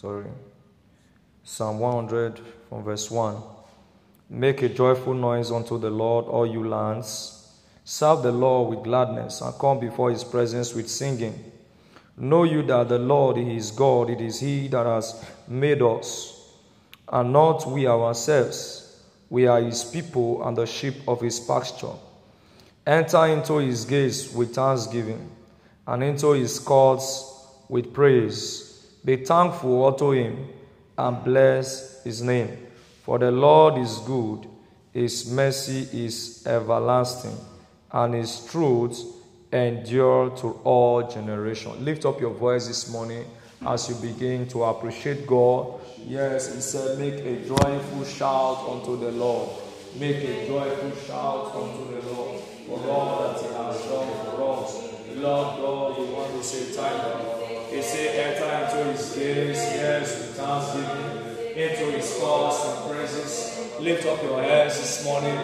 [0.00, 0.26] Sorry.
[1.42, 3.34] Psalm 100 from verse 1.
[4.30, 7.52] Make a joyful noise unto the Lord, all you lands.
[7.82, 11.50] Serve the Lord with gladness and come before his presence with singing.
[12.16, 16.48] Know you that the Lord is God, it is he that has made us,
[17.08, 19.02] and not we ourselves.
[19.28, 21.96] We are his people and the sheep of his pasture.
[22.86, 25.28] Enter into his gates with thanksgiving
[25.88, 28.67] and into his courts with praise.
[29.04, 30.48] Be thankful unto him
[30.96, 32.66] and bless his name.
[33.02, 34.46] For the Lord is good,
[34.92, 37.36] his mercy is everlasting,
[37.92, 39.02] and his truth
[39.52, 41.80] endure to all generations.
[41.80, 43.24] Lift up your voice this morning
[43.66, 45.80] as you begin to appreciate God.
[46.04, 49.48] Yes, he said, Make a joyful shout unto the Lord.
[49.96, 54.88] Make a joyful shout unto the Lord for all that he has done for us.
[55.16, 57.47] Lord God, we want to say thank you.
[57.70, 61.18] He said, Enter into his gates, yes, with thanksgiving
[61.58, 63.80] into his courts and praises.
[63.80, 65.34] Lift up your hands this morning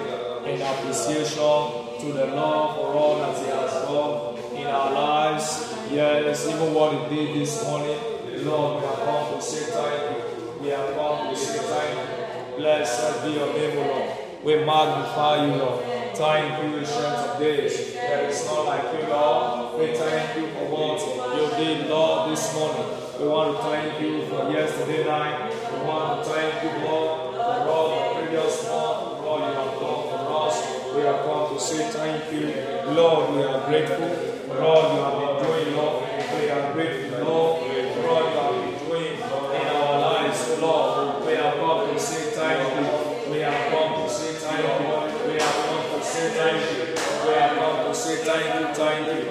[0.47, 5.75] in appreciation to the Lord for all that he has done in our lives.
[5.91, 7.99] Yes, even what he did this morning.
[8.45, 10.61] Lord, we have come to say thank you.
[10.61, 12.57] We have come to say thank you.
[12.57, 14.11] Blessed be your name, Lord.
[14.45, 15.85] We magnify you, Lord.
[16.15, 17.95] Thank you, ancient of days.
[17.95, 19.79] There is none like you, Lord.
[19.81, 20.99] We thank you what
[21.39, 22.87] you did, Lord, this morning.
[23.21, 25.53] We want to thank you for yesterday night.
[25.71, 30.03] We want to thank you, Lord, for all the previous month, all you have done
[30.11, 30.57] for us.
[30.95, 32.93] We have come to say thank you.
[32.93, 34.09] Lord, we are grateful
[34.51, 35.97] for all you have been doing, Lord.
[36.35, 37.55] We are grateful, Lord,
[37.95, 41.25] for all you have been doing in our lives, Lord.
[41.25, 43.31] We have come to say thank you.
[43.33, 45.31] We have come to say thank you.
[45.31, 46.95] We have come to say thank you.
[47.29, 49.24] We have come to say thank you, thank you.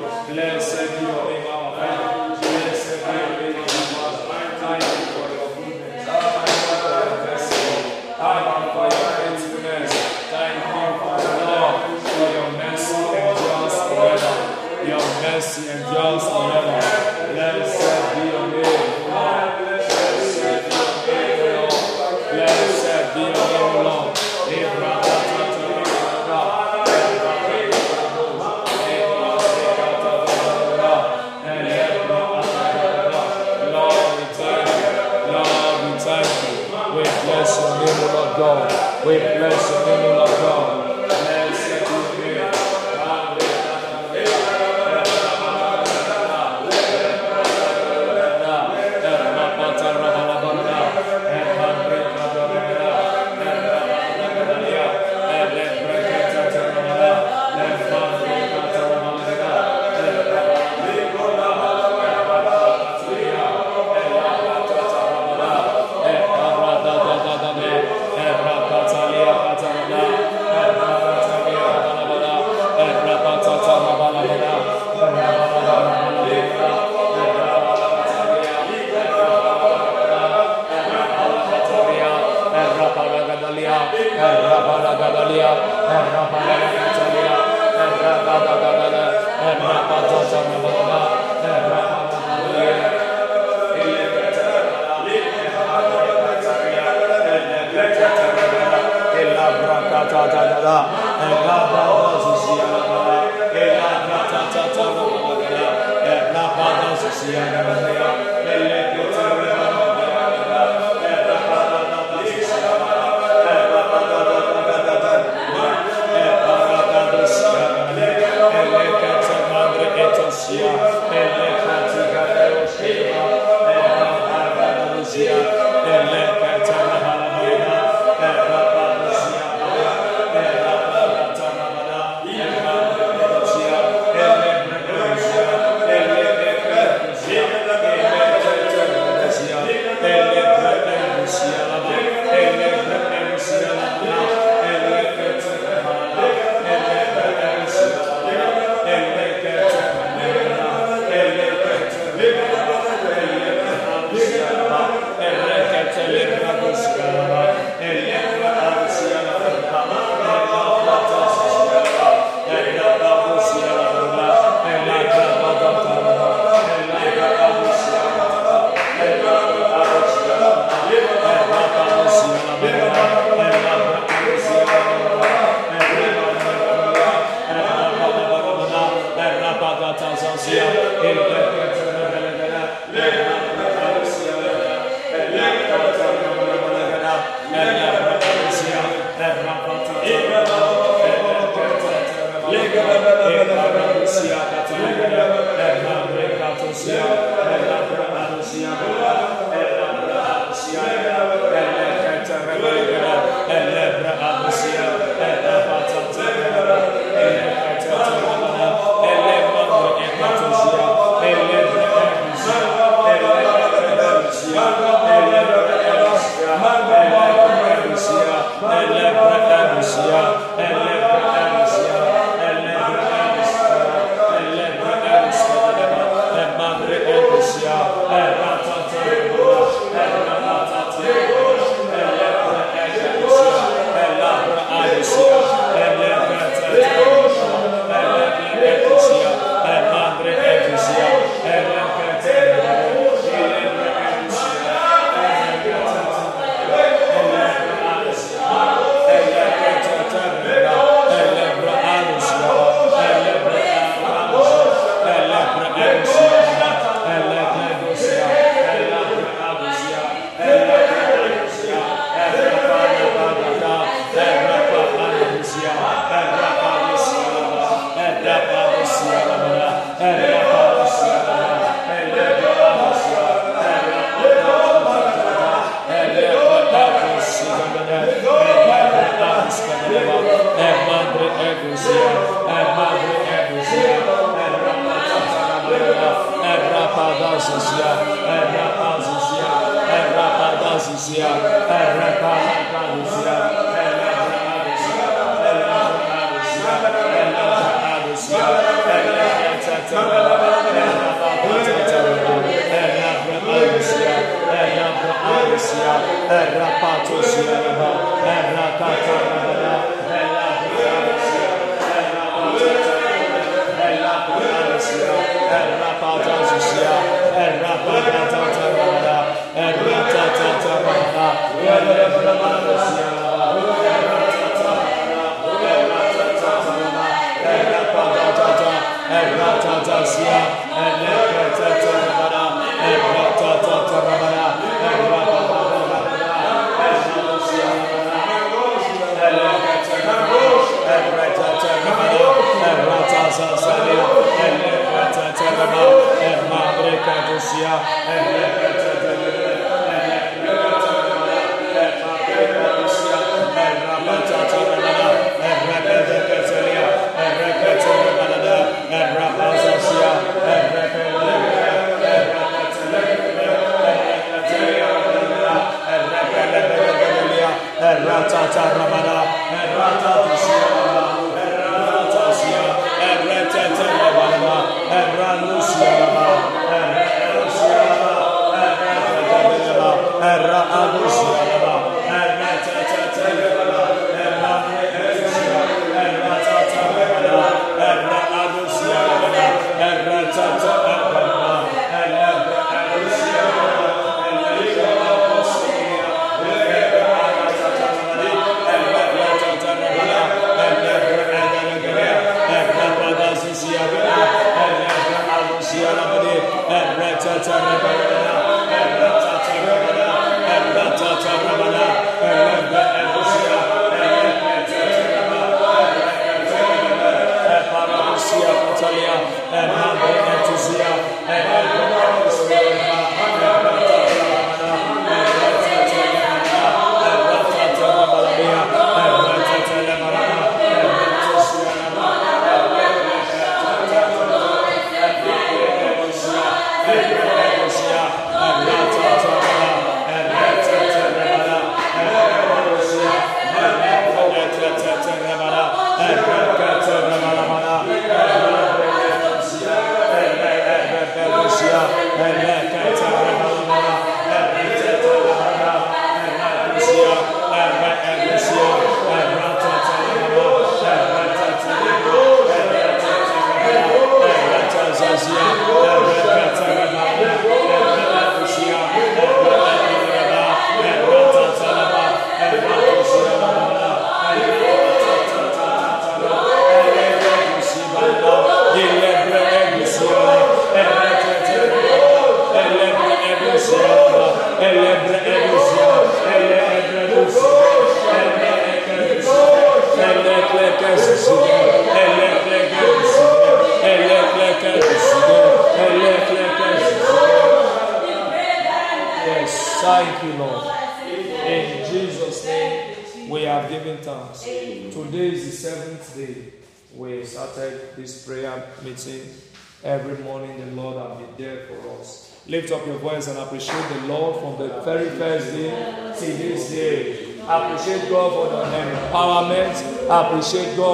[520.44, 520.93] said God.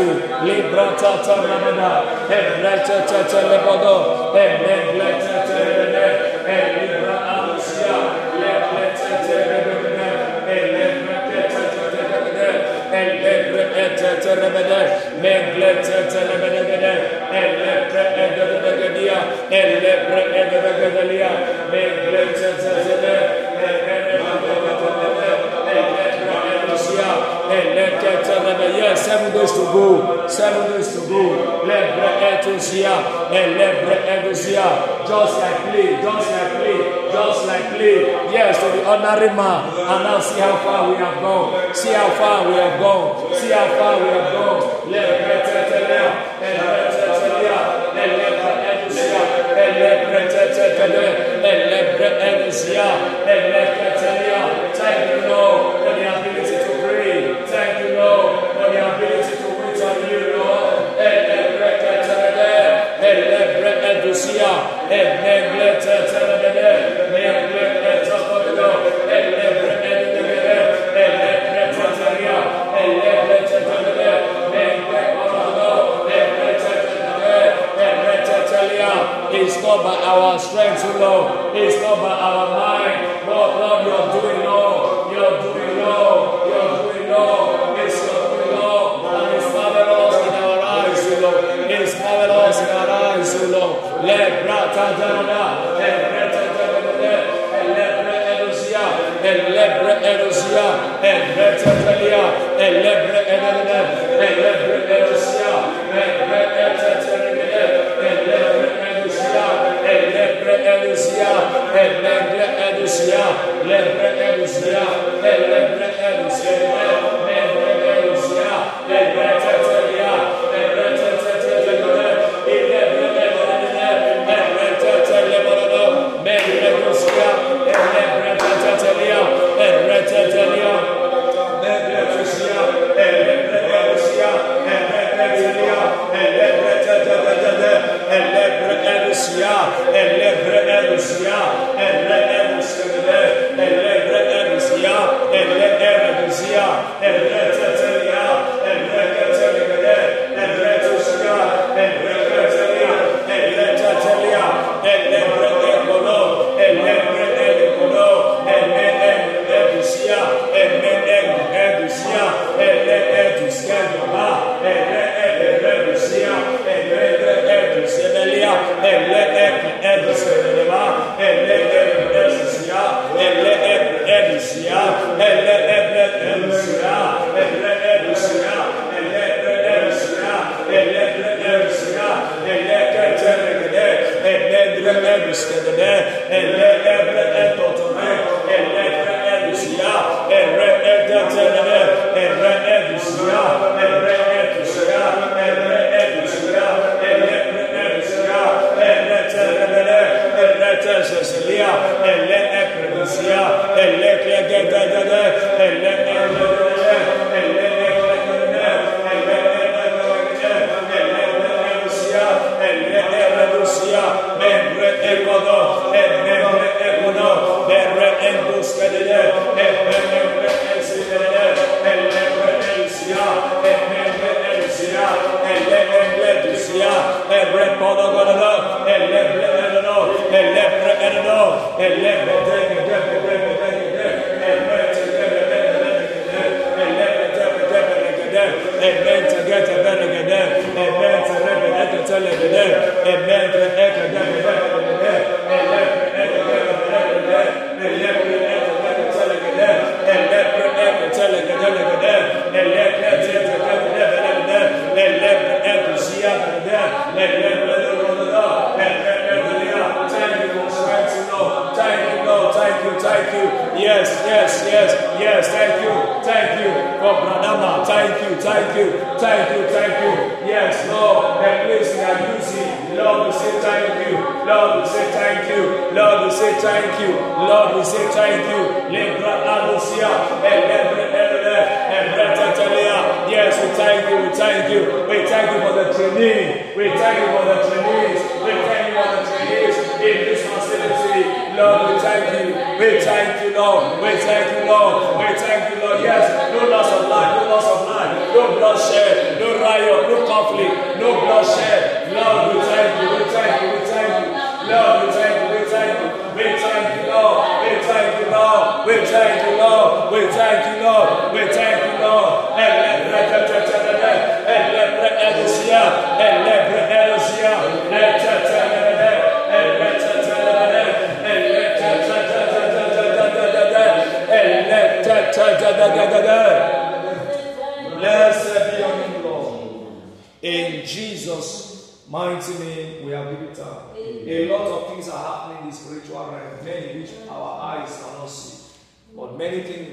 [0.00, 1.36] Jesu, libra cha cha
[2.28, 4.09] Hey, hebra cha cha cha lebodo,
[33.30, 36.78] Let every year Just like play, just like play,
[37.12, 37.98] just like play.
[38.34, 39.70] Yes, to the ordinary man.
[39.70, 41.74] And now see how far we have gone.
[41.74, 43.34] See how far we have gone.
[43.34, 44.62] See how far we have gone.
[44.90, 45.40] Elebre
[54.80, 57.44] Thank you, Lord, for the ability to pray.
[57.46, 59.39] Thank you, Lord, for the ability to
[64.42, 65.49] It's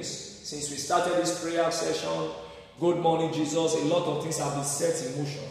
[0.08, 2.32] things, since we started this prayer session,
[2.80, 5.42] Good morning, Jesus, a lot of things have been set in motion.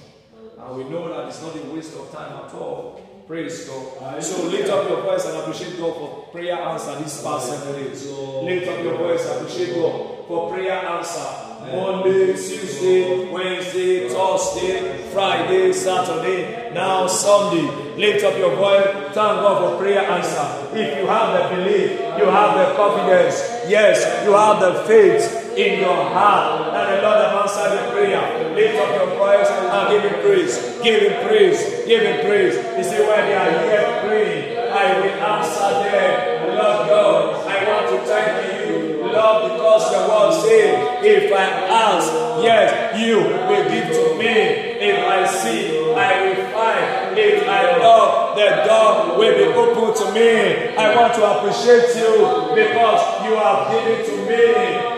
[0.56, 3.00] And we know that it's not a waste of time at all.
[3.26, 4.22] Praise God.
[4.22, 8.06] So lift up your voice and appreciate God for prayer answer this past seven days.
[8.06, 11.26] Lift up your voice and appreciate God for prayer answer.
[11.66, 17.96] Monday, Tuesday, Wednesday, Thursday, Friday, Saturday, now Sunday.
[17.96, 18.86] Lift up your voice.
[18.86, 20.78] Thank God for prayer answer.
[20.78, 23.55] If you have the belief, you have the confidence.
[23.68, 28.54] Yes, you have the faith in your heart and the Lord have answered your prayer.
[28.54, 30.54] Lift up your voice and give him praise.
[30.84, 31.58] Give him praise.
[31.86, 32.54] Give him praise.
[32.54, 36.54] You see, when they are here praying, I will answer them.
[36.54, 42.12] Lord God, I want to thank you, Lord, because your word said, if I ask,
[42.44, 44.36] yes, you will give to me.
[44.78, 47.18] If I see, I will find.
[47.18, 50.76] If I knock, the door will be open to me.
[50.76, 54.44] I want to appreciate you because you have given to me.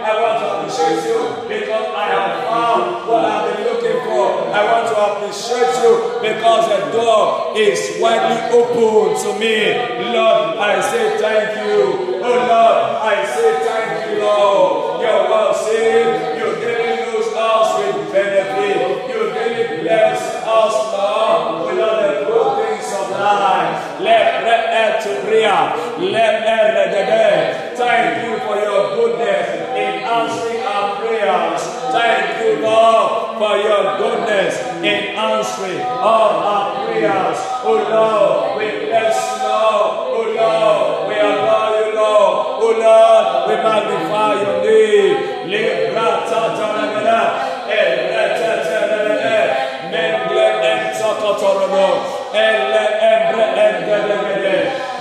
[0.02, 4.26] I want to appreciate you because I have found what I've been looking for.
[4.50, 9.78] I want to appreciate you because the door is widely open to me.
[10.10, 12.18] Lord, I say thank you.
[12.18, 15.00] Oh Lord, I say thank you, Lord.
[15.02, 16.10] Your word says
[16.42, 19.06] you didn't use us with benefit.
[19.14, 21.37] You didn't bless us, Lord,
[23.34, 24.00] life.
[27.78, 31.62] Thank you for your goodness in answering our prayers.
[31.92, 37.38] Thank you, Lord, for your goodness in answering all our prayers.
[37.64, 40.08] Oh Lord, we bless you, Lord.
[40.14, 42.34] Oh Lord, we adore you, Lord.
[42.62, 45.38] Oh Lord, we magnify your name.
[49.90, 54.56] Mengle en sokotorono, elle embre endelemede,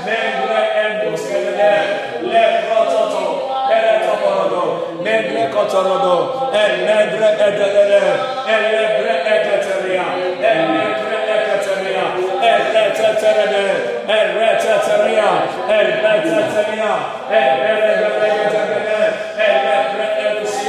[0.06, 1.74] membre endoskelede,
[2.22, 3.26] levratato,
[3.70, 4.64] ele taparado,
[5.04, 6.16] membre katarado,
[6.54, 8.14] ellebre edelere,
[8.56, 10.08] ellebre edeteria,
[10.40, 12.06] ellebre edeteria,
[12.52, 13.66] elleteterede,
[14.08, 15.30] elleteteria,
[15.68, 16.92] elleteteria,
[17.30, 19.04] ellebre edeteria,
[19.48, 20.17] ellebre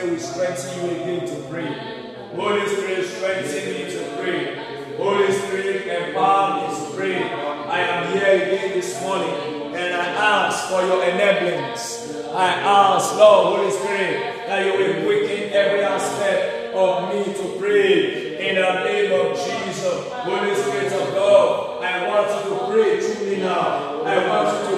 [0.00, 1.68] Spirit will strengthen you again to pray.
[2.34, 4.96] Holy Spirit, strengthen me to pray.
[4.96, 7.22] Holy Spirit, empower me to pray.
[7.22, 12.16] I am here again this morning and I ask for your enablings.
[12.32, 18.48] I ask, Lord, Holy Spirit, that you will quicken every aspect of me to pray
[18.48, 20.12] in the name of Jesus.
[20.12, 24.02] Holy Spirit of God, I want you to pray through me now.
[24.02, 24.69] I want you to.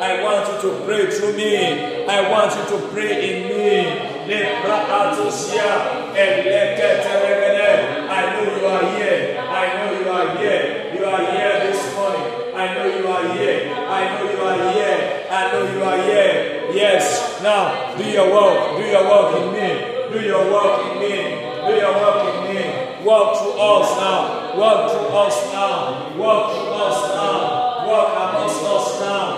[0.00, 2.06] I want you to pray through me.
[2.06, 3.98] I want you to pray in me.
[4.30, 4.30] I
[8.30, 9.42] know you are here.
[9.42, 10.94] I know you are here.
[10.94, 12.30] You are here this morning.
[12.54, 13.74] I know you are here.
[13.74, 15.26] I know you are here.
[15.30, 16.70] I know you are here.
[16.72, 17.42] Yes.
[17.42, 18.78] Now do your work.
[18.78, 19.68] Do your work in me.
[20.12, 21.42] Do your work in me.
[21.66, 22.62] Do your work in me.
[23.04, 24.54] Work through us now.
[24.54, 26.14] Work through us now.
[26.14, 27.82] Work through us now.
[27.88, 29.37] Work amongst us now.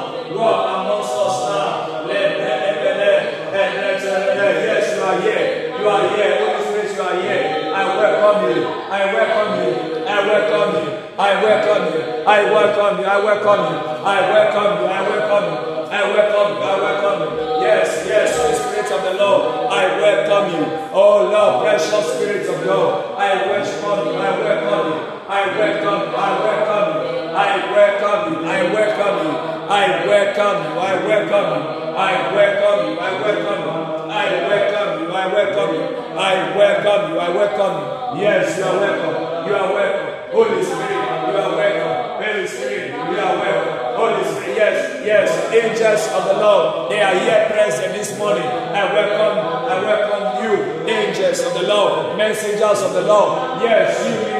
[7.72, 8.64] I welcome you.
[8.66, 9.74] I welcome you.
[10.06, 10.90] I welcome you.
[11.18, 12.02] I welcome you.
[12.26, 13.04] I welcome you.
[13.04, 13.76] I welcome you.
[14.04, 14.86] I welcome you.
[14.86, 15.66] I welcome you.
[15.90, 16.62] I welcome you.
[16.62, 17.62] I welcome you.
[17.62, 19.70] Yes, yes, Holy Spirit of the Lord.
[19.70, 20.64] I welcome you.
[20.92, 23.14] Oh Lord, precious Spirit of God.
[23.18, 24.18] I welcome you.
[24.18, 24.98] I welcome you.
[25.28, 26.16] I welcome you.
[26.16, 27.19] I welcome you.
[27.30, 28.50] I welcome you.
[28.50, 29.32] I welcome you.
[29.70, 30.80] I welcome you.
[30.80, 31.96] I welcome you.
[31.96, 32.98] I welcome you.
[32.98, 34.10] I welcome you.
[34.10, 35.12] I welcome you.
[35.14, 36.18] I welcome you.
[36.18, 37.18] I welcome you.
[37.20, 38.22] I welcome you.
[38.22, 39.46] Yes, you are welcome.
[39.46, 40.10] You are welcome.
[40.32, 42.24] Holy Spirit, you are welcome.
[42.24, 43.80] Holy Spirit, you are welcome.
[43.98, 45.28] Holy Spirit, yes, yes.
[45.52, 48.42] Angels of the Lord, they are here present this morning.
[48.46, 49.38] I welcome,
[49.70, 50.54] I welcome you,
[50.88, 53.62] angels of the Lord, messengers of the Lord.
[53.62, 54.39] Yes, you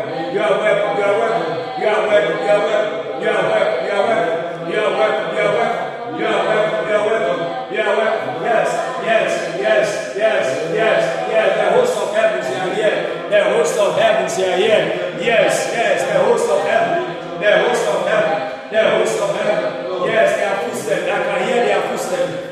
[0.31, 0.97] You are welcome.
[0.97, 1.81] You are welcome.
[1.81, 2.37] You are welcome.
[2.39, 3.21] You are welcome.
[3.21, 3.81] You are welcome.
[3.81, 4.61] You are welcome.
[4.67, 5.35] You are welcome.
[5.35, 6.19] You are welcome.
[6.19, 6.87] You are welcome.
[6.87, 7.73] You are welcome.
[7.73, 8.43] You are welcome.
[8.43, 8.69] Yes.
[9.03, 9.31] Yes.
[9.59, 9.87] Yes.
[10.15, 10.45] Yes.
[10.73, 11.01] Yes.
[11.31, 11.49] Yes.
[11.59, 12.97] The host of heavens are here.
[13.31, 14.83] The host of heavens are here.
[15.21, 17.05] Yes, yes, the host of heaven,
[17.39, 18.37] the host of heaven,
[18.73, 20.09] the host of heaven.
[20.09, 21.63] Yes, their footsteps, I can hear.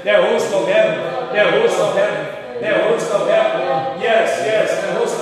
[0.06, 0.96] The host of heaven,
[1.34, 4.00] the host of heaven, the host of heaven.
[4.00, 5.19] Yes, yes, the host.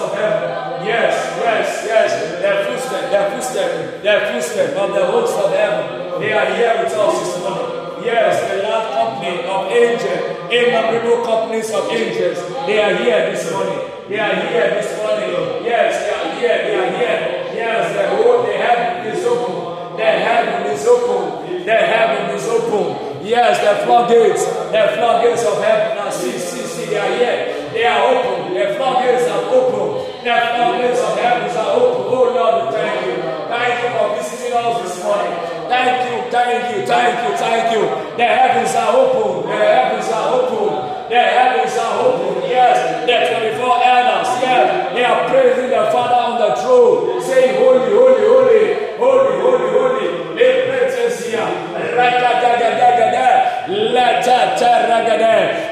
[0.88, 6.22] Yes, yes, yes, their footsteps, their footsteps, their footsteps of the host of heaven.
[6.22, 7.78] They are here with us this morning.
[8.08, 12.40] Yes, the last company of angels, innumerable companies of angels.
[12.66, 13.84] They are here this morning.
[14.08, 15.68] They are here this morning.
[15.68, 16.58] Yes, they are here.
[16.64, 17.20] They are here.
[17.52, 19.98] Yes, the whole the heaven is open.
[19.98, 21.66] The heaven is open.
[21.66, 23.26] The heaven is open.
[23.28, 25.98] Yes, the floodgates, the floodgates of heaven.
[25.98, 27.72] Now see, see, see, they are here.
[27.76, 28.54] They are open.
[28.56, 29.87] The floodgates are open.
[30.28, 32.04] Floodgates of heaven are open.
[32.12, 33.16] Oh Lord, thank you.
[33.48, 35.32] Thank you for visiting us this morning.
[35.72, 37.84] Thank you, thank you, thank you, thank you.
[38.20, 39.48] The heavens are open.
[39.48, 41.08] The heavens are open.
[41.08, 42.44] The heavens are open.
[42.44, 42.76] Yes,
[43.08, 44.28] the 24 elders.
[44.44, 48.64] Yes, they are praising the Father on the throne saying, Holy, holy, holy,
[49.00, 50.08] holy, holy, holy.
[50.36, 51.48] Lepretesia,
[51.96, 53.64] Ragagadagada,
[53.96, 55.68] Latata Ragada,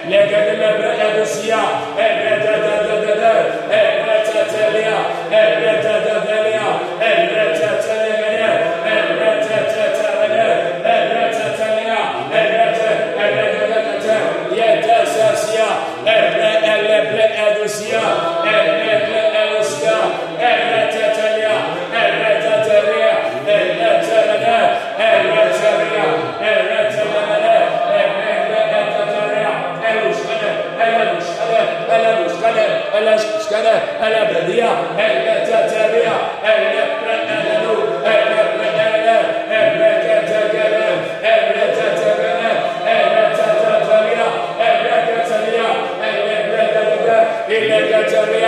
[34.02, 34.65] Ela bradia,
[34.98, 37.55] ela tataria, ela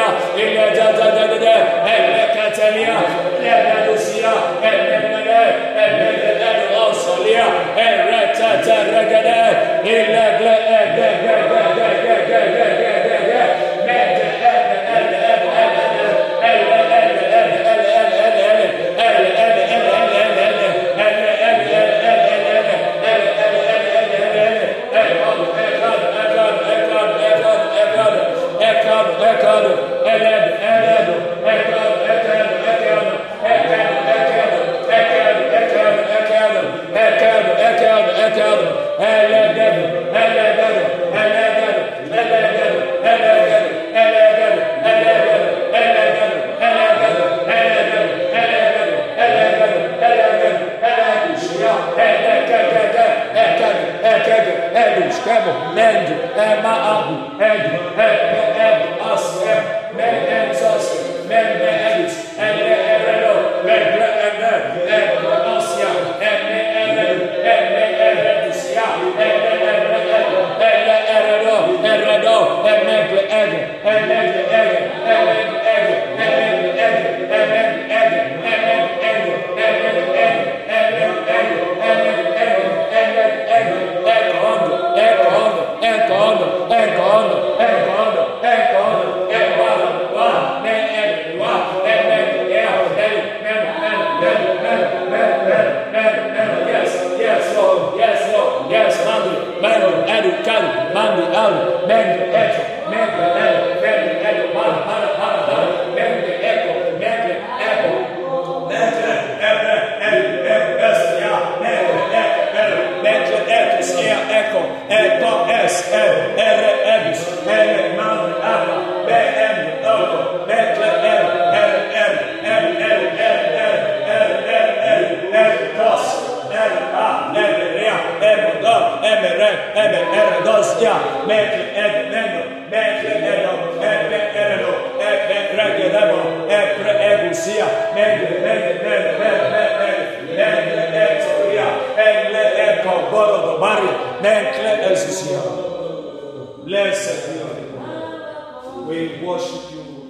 [0.08, 1.37] Hallelujah.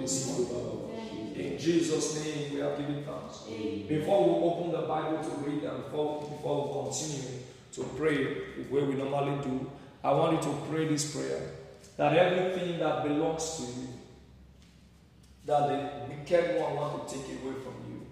[0.08, 1.34] this morning.
[1.36, 3.42] In Jesus' name, we are giving thanks.
[3.88, 7.40] Before we open the Bible to read and before, before we continue
[7.72, 8.24] to pray
[8.56, 9.70] the way we normally do,
[10.02, 11.50] I want you to pray this prayer
[11.96, 13.88] that everything that belongs to you,
[15.44, 18.06] that the wicked one wants to take away from you.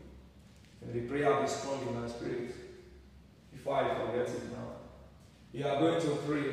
[0.82, 2.54] And the prayer be strong in my spirit.
[3.52, 4.72] Before I forget it now,
[5.52, 6.44] you are going to pray,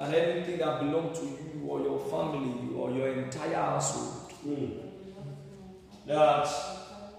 [0.00, 4.80] and anything that belongs to you or your family or your entire household Mm.
[6.06, 6.48] That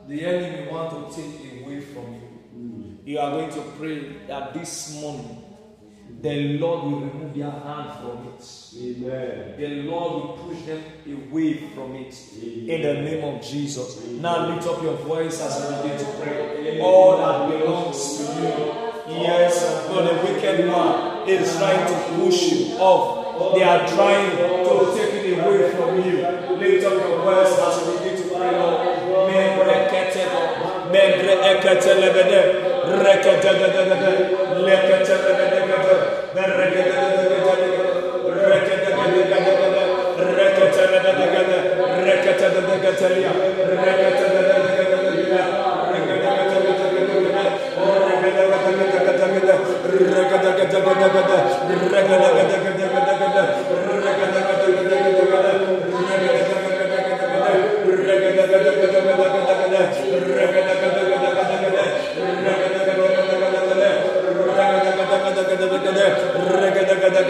[0.07, 2.21] the enemy want to take away from you.
[2.55, 3.07] Mm.
[3.07, 5.43] You are going to pray that this morning
[6.21, 8.43] the Lord will remove their hand from it.
[8.77, 9.55] Amen.
[9.57, 12.15] The Lord will push them away from it.
[12.43, 12.69] Amen.
[12.69, 14.03] In the name of Jesus.
[14.03, 14.21] Amen.
[14.21, 16.79] Now lift up your voice as we begin to pray.
[16.81, 18.81] All that belongs to you.
[19.21, 23.55] Yes, for the wicked one is trying to push you off.
[23.55, 26.20] They are trying to take it away from you.
[26.71, 28.79] spirit of your words as we begin to pray, Lord.
[30.91, 32.39] Membre ekete lebede,
[33.03, 34.12] rekete de de de de,
[34.65, 36.36] lekete de de de de de, rekete de de
[36.71, 37.07] de de
[37.62, 37.67] de,
[38.49, 39.23] rekete de de de de
[39.71, 39.84] de,
[40.38, 41.57] rekete de de de de de,
[42.07, 42.88] rekete de de de de de,
[43.81, 45.27] rekete de de de de de.
[54.12, 56.31] Rekete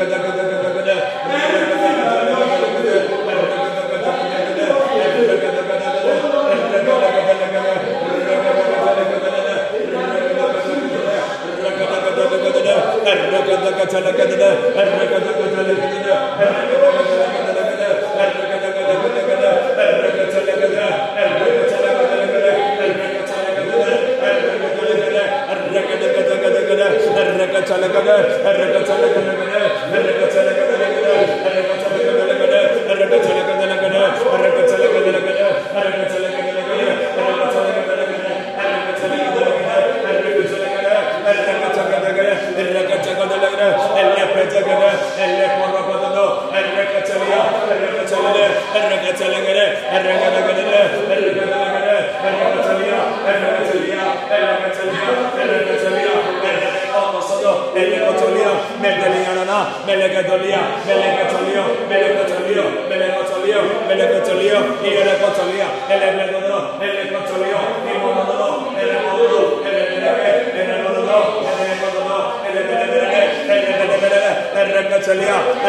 [0.05, 0.30] когда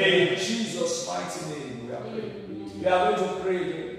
[0.00, 2.80] in Jesus' mighty name, we are praying.
[2.80, 3.98] We are going to pray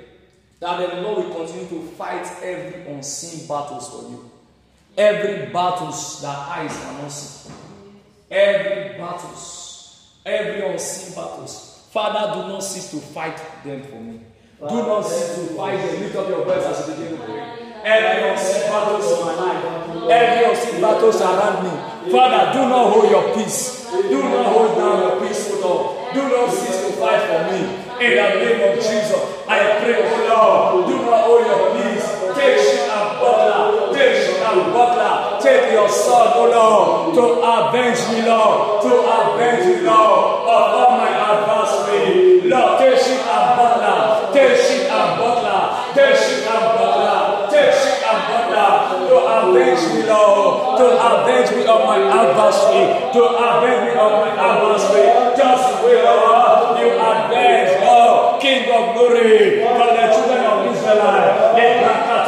[0.59, 4.31] that the Lord will continue to fight every unseen battles for you.
[4.97, 7.53] Every battles that eyes cannot see.
[8.29, 11.87] Every battles, every unseen battles.
[11.91, 14.21] Father, do not cease to fight them for me.
[14.59, 16.01] Do not cease to fight them.
[16.01, 17.70] Lift up your voice as you begin to pray.
[17.83, 19.63] Every unseen battles in my life,
[20.11, 22.11] every unseen battles around me.
[22.11, 23.89] Father, do not hold your peace.
[23.89, 26.13] Do not hold down your peace, O Lord.
[26.13, 27.59] Do not cease to fight for me.
[28.05, 29.17] In the name of Jesus,
[29.47, 32.05] I pray, O Lord, do not hold your peace.
[32.37, 33.93] Take and butler.
[33.97, 35.41] Take and butler.
[35.41, 38.81] Take your son, O Lord, to avenge me, Lord.
[38.83, 42.41] To avenge me, Lord, of all my adversary.
[42.45, 44.33] Lord, take and butler.
[44.33, 44.90] Take shit
[49.51, 50.79] avenge me, Lord.
[50.79, 53.11] To avenge me of my adversary.
[53.13, 55.07] To avenge me of my adversary.
[55.35, 61.51] Just way, Lord, you avenge, Lord, King of glory, for the children of Israel.
[61.55, 62.21] Let and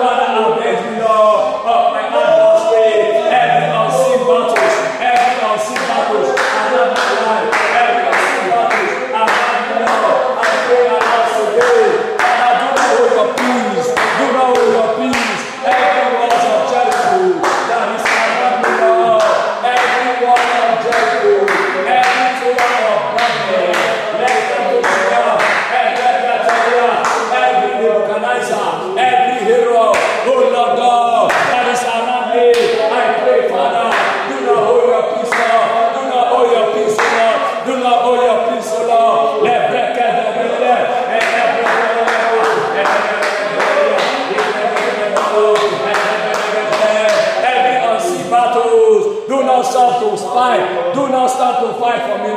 [0.00, 0.93] Father, avenge me,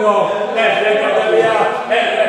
[0.07, 0.31] pueblo,
[1.91, 2.26] el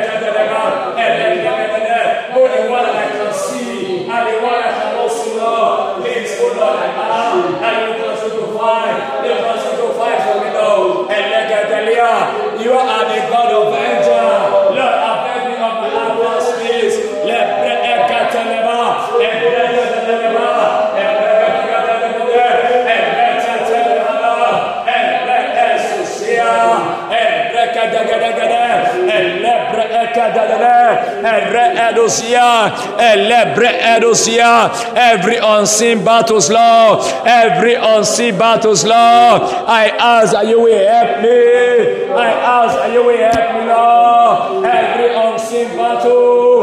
[34.99, 37.01] Every unseen battles, Lord.
[37.27, 39.43] Every unseen battles, Lord.
[39.69, 42.13] I ask that you will help me.
[42.13, 44.65] I ask that you will help me, Lord.
[44.65, 46.58] Every unseen battle,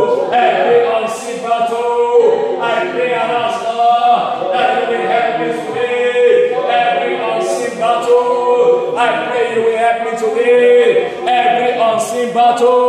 [12.56, 12.85] ambacho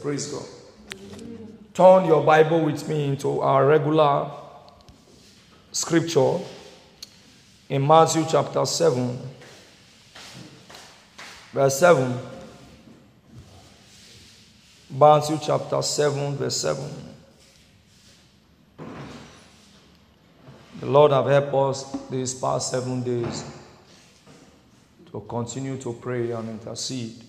[0.00, 0.46] Praise God.
[1.74, 4.30] Turn your Bible with me into our regular
[5.72, 6.38] scripture
[7.68, 9.18] in Matthew chapter 7,
[11.52, 12.18] verse 7.
[14.90, 16.84] Matthew chapter 7, verse 7.
[20.80, 23.44] The Lord have helped us these past seven days
[25.12, 27.22] to continue to pray and intercede.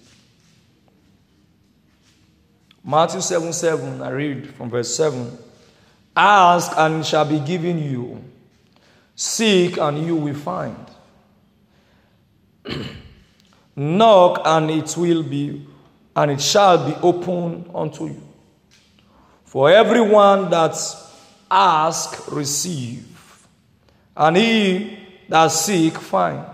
[2.84, 5.38] Matthew 7 7, I read from verse 7.
[6.16, 8.24] Ask and it shall be given you.
[9.16, 10.76] Seek and you will find.
[13.76, 15.66] Knock and it will be,
[16.16, 18.22] and it shall be opened unto you.
[19.46, 20.76] For everyone that
[21.50, 23.08] ask, receive.
[24.16, 24.98] And he
[25.30, 26.46] that seek, find.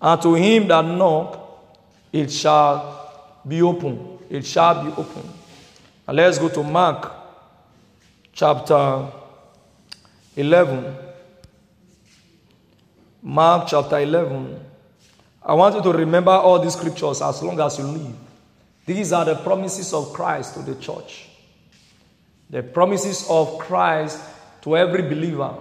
[0.00, 1.68] And to him that knock,
[2.12, 4.18] it shall be open.
[4.28, 5.28] It shall be open.
[6.06, 7.10] Let's go to Mark
[8.34, 9.10] chapter
[10.36, 10.94] 11.
[13.22, 14.60] Mark chapter 11.
[15.42, 18.14] I want you to remember all these scriptures as long as you live.
[18.84, 21.30] These are the promises of Christ to the church.
[22.50, 24.20] The promises of Christ
[24.60, 25.54] to every believer.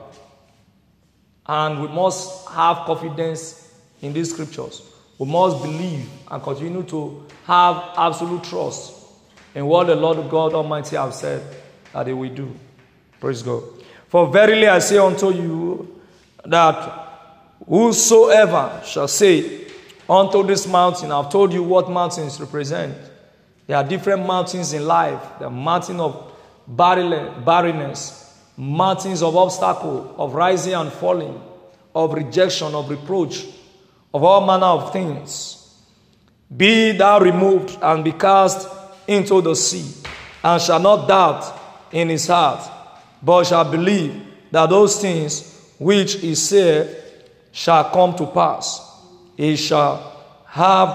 [1.45, 4.81] And we must have confidence in these scriptures.
[5.17, 9.03] We must believe and continue to have absolute trust
[9.56, 11.43] in what the Lord God Almighty have said
[11.93, 12.54] that He will do.
[13.20, 13.64] Praise God.
[14.08, 16.01] For verily I say unto you
[16.45, 16.76] that
[17.68, 19.68] whosoever shall say
[20.10, 22.95] unto this mountain, I've told you what mountains represent.
[23.66, 25.22] There are different mountains in life.
[25.39, 26.32] The mountain of
[26.68, 31.41] barrenness, mountains of obstacle, of rising and falling,
[31.95, 33.45] of rejection, of reproach,
[34.14, 35.60] of all manner of things.
[36.56, 38.68] Be thou removed and be cast
[39.08, 40.08] into the sea,
[40.43, 41.60] and shall not doubt
[41.91, 42.70] in his heart,
[43.22, 47.04] but shall believe that those things which he said
[47.51, 49.01] shall come to pass.
[49.38, 50.12] He shall
[50.47, 50.89] have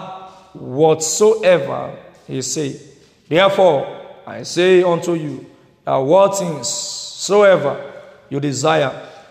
[0.55, 1.97] whatsoever
[2.27, 2.81] he say.
[3.29, 5.47] Therefore, I say unto you
[5.85, 7.93] that what things soever
[8.29, 8.91] you desire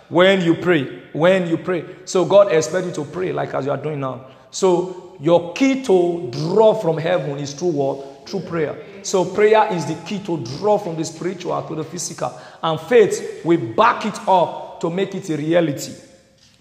[0.09, 1.85] when you pray, when you pray.
[2.05, 4.27] So God expects you to pray like as you are doing now.
[4.51, 8.16] So your key to draw from heaven is through what?
[8.27, 8.75] Through prayer.
[9.03, 12.37] So prayer is the key to draw from the spiritual to the physical.
[12.61, 15.93] And faith will back it up to make it a reality.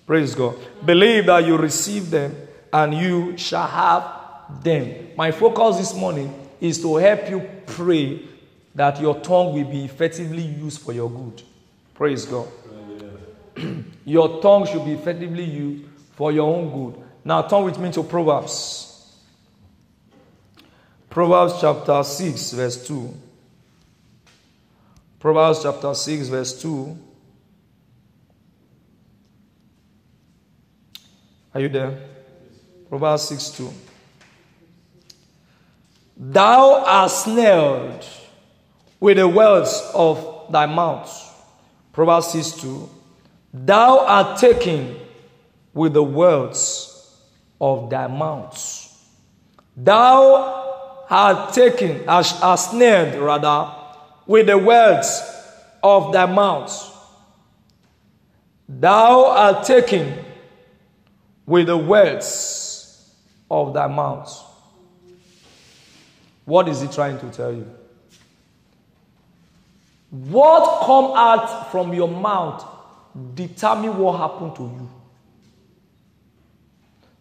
[0.07, 0.57] Praise God.
[0.85, 2.37] Believe that you receive them
[2.73, 5.09] and you shall have them.
[5.17, 8.23] My focus this morning is to help you pray
[8.75, 11.43] that your tongue will be effectively used for your good.
[11.95, 12.47] Praise God.
[14.05, 17.03] your tongue should be effectively used for your own good.
[17.25, 18.86] Now turn with me to Proverbs.
[21.17, 23.15] Proverbs chapter 6, verse 2.
[25.19, 26.99] Proverbs chapter 6, verse 2.
[31.55, 31.99] Are you there?
[32.91, 33.73] Proverbs 6 2.
[36.19, 38.05] Thou art snared
[39.01, 41.11] with the words of thy mouth.
[41.95, 42.91] Proverbs 6 2.
[43.55, 44.97] Thou art taken
[45.73, 47.19] with the words
[47.59, 48.83] of thy mouth.
[49.75, 50.66] Thou
[51.09, 53.73] art taken, as, as snared rather,
[54.27, 55.23] with the words
[55.83, 56.93] of thy mouth.
[58.69, 60.25] Thou art taken
[61.45, 63.15] with the words
[63.51, 64.43] of thy mouth.
[66.45, 67.71] What is he trying to tell you?
[70.11, 72.65] What come out from your mouth
[73.35, 74.91] determine what happened to you.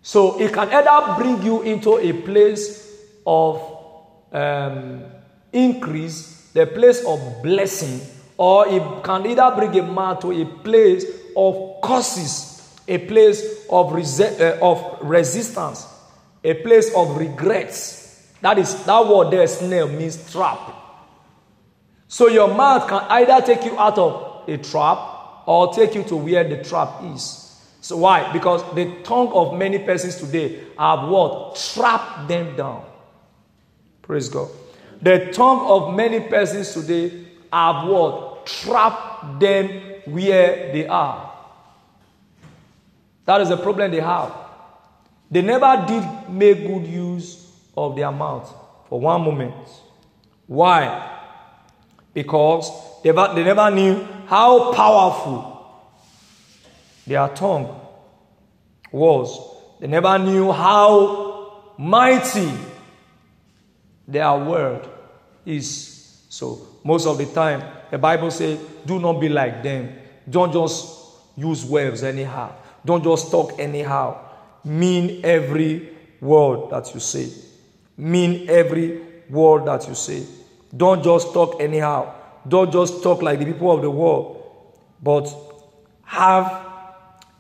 [0.01, 2.91] So it can either bring you into a place
[3.25, 3.74] of
[4.36, 5.03] um,
[5.53, 8.01] increase the place of blessing,
[8.38, 11.05] or it can either bring a man to a place
[11.36, 15.88] of curses, a place of, resi- uh, of resistance,
[16.43, 18.33] a place of regrets.
[18.41, 20.59] That is that word there, snail means trap.
[22.07, 24.97] So your mouth can either take you out of a trap
[25.45, 27.41] or take you to where the trap is.
[27.81, 28.31] So why?
[28.33, 31.55] Because the tongue of many persons today have what?
[31.73, 32.86] Trapped them down.
[34.06, 34.49] Praise God.
[35.01, 38.45] The tongue of many persons today have what?
[38.45, 39.68] Trapped them
[40.06, 41.34] where they are.
[43.26, 44.32] That is the problem they have.
[45.32, 48.53] They never did make good use of their mouth
[48.88, 49.68] for one moment.
[50.45, 51.20] Why?
[52.14, 52.70] Because
[53.03, 55.82] they never, they never knew how powerful
[57.08, 57.82] their tongue
[58.91, 59.39] was.
[59.80, 62.51] They never knew how mighty
[64.08, 64.88] their word
[65.45, 65.93] is.
[66.30, 69.95] So, most of the time, the Bible says, do not be like them.
[70.30, 70.99] Don't just
[71.38, 72.53] use words anyhow.
[72.84, 74.20] Don't just talk anyhow.
[74.64, 77.30] Mean every word that you say.
[77.97, 80.26] Mean every word that you say.
[80.76, 82.14] Don't just talk anyhow.
[82.47, 84.43] Don't just talk like the people of the world,
[85.01, 85.34] but
[86.03, 86.66] have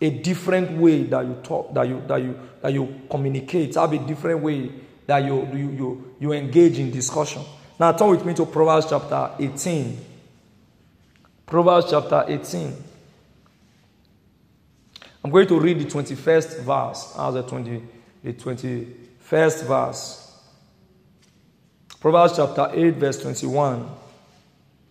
[0.01, 3.75] a different way that you talk, that you that you that you communicate.
[3.75, 4.71] Have a different way
[5.05, 7.43] that you you you, you engage in discussion.
[7.79, 9.97] Now turn with me to Proverbs chapter 18.
[11.45, 12.73] Proverbs chapter 18.
[15.23, 17.15] I'm going to read the 21st verse.
[17.17, 17.83] As the 20,
[18.23, 20.21] the 21st verse.
[21.99, 23.89] Proverbs chapter 8, verse 21.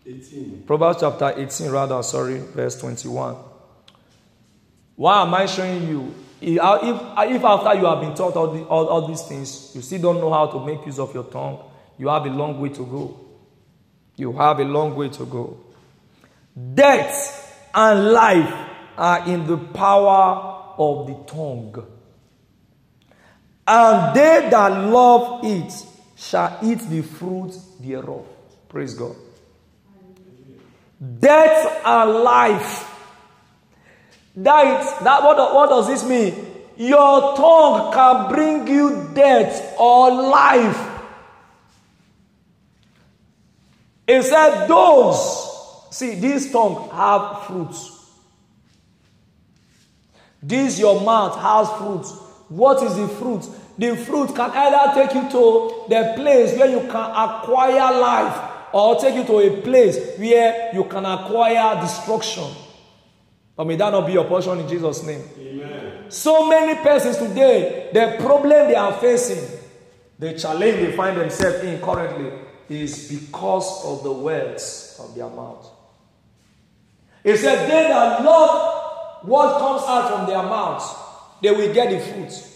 [0.06, 0.64] 18.
[0.66, 3.36] Proverbs chapter 18, rather, sorry, verse 21.
[4.96, 6.14] Why am I showing you?
[6.46, 10.02] If, if after you have been taught all, the, all, all these things, you still
[10.02, 11.58] don't know how to make use of your tongue,
[11.98, 13.20] you have a long way to go.
[14.16, 15.58] You have a long way to go.
[16.74, 21.86] Death and life are in the power of the tongue.
[23.66, 25.72] And they that love it
[26.16, 28.26] shall eat the fruit thereof.
[28.68, 29.16] Praise God.
[31.18, 32.93] Death and life.
[34.36, 36.52] That, that what, what does this mean?
[36.76, 40.90] Your tongue can bring you death or life.
[44.06, 47.92] It said, Those, see, this tongue have fruits.
[50.42, 52.12] This your mouth has fruits.
[52.48, 53.48] What is the fruit?
[53.78, 58.96] The fruit can either take you to the place where you can acquire life or
[58.96, 62.44] take you to a place where you can acquire destruction.
[63.56, 65.22] But may that not be your portion in Jesus' name.
[65.38, 66.10] Amen.
[66.10, 69.60] So many persons today, the problem they are facing,
[70.18, 72.32] the challenge they find themselves in currently,
[72.68, 75.70] is because of the words of their mouth.
[77.22, 80.84] It said, They that love what comes out from their mouths,
[81.40, 82.50] they will get the fruit.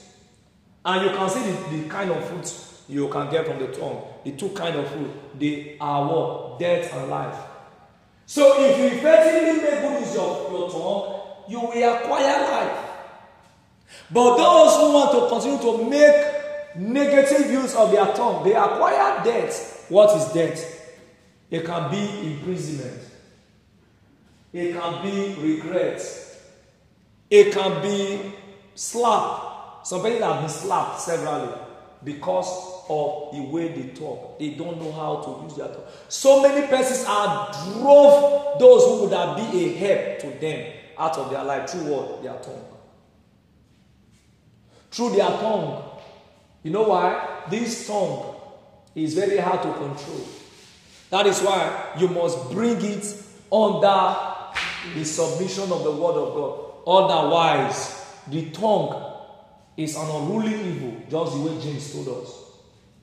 [0.84, 4.02] And you can see the, the kind of fruit you can get from the tongue.
[4.24, 6.58] The two kind of fruit, they are what?
[6.58, 7.36] Death and life.
[8.28, 12.78] So if you effectively make good use of your tongue, you will acquire life.
[14.10, 19.24] But those who want to continue to make negative use of their tongue, they acquire
[19.24, 19.86] death.
[19.88, 20.92] What is death?
[21.50, 23.00] It can be imprisonment.
[24.52, 26.02] It can be regret.
[27.30, 28.34] It can be
[28.74, 29.86] slap.
[29.86, 31.54] Some people have been slapped severally
[32.04, 34.38] because of the way they talk.
[34.38, 35.84] They don't know how to use their tongue.
[36.08, 41.16] So many persons are drove those who would have been a help to them out
[41.18, 42.22] of their life through what?
[42.22, 42.64] Their tongue.
[44.90, 45.84] Through their tongue.
[46.62, 47.44] You know why?
[47.50, 48.34] This tongue
[48.94, 50.26] is very hard to control.
[51.10, 54.16] That is why you must bring it under
[54.94, 56.64] the submission of the word of God.
[56.86, 59.04] Otherwise, the tongue
[59.76, 62.47] is an unruly evil, just the way James told us.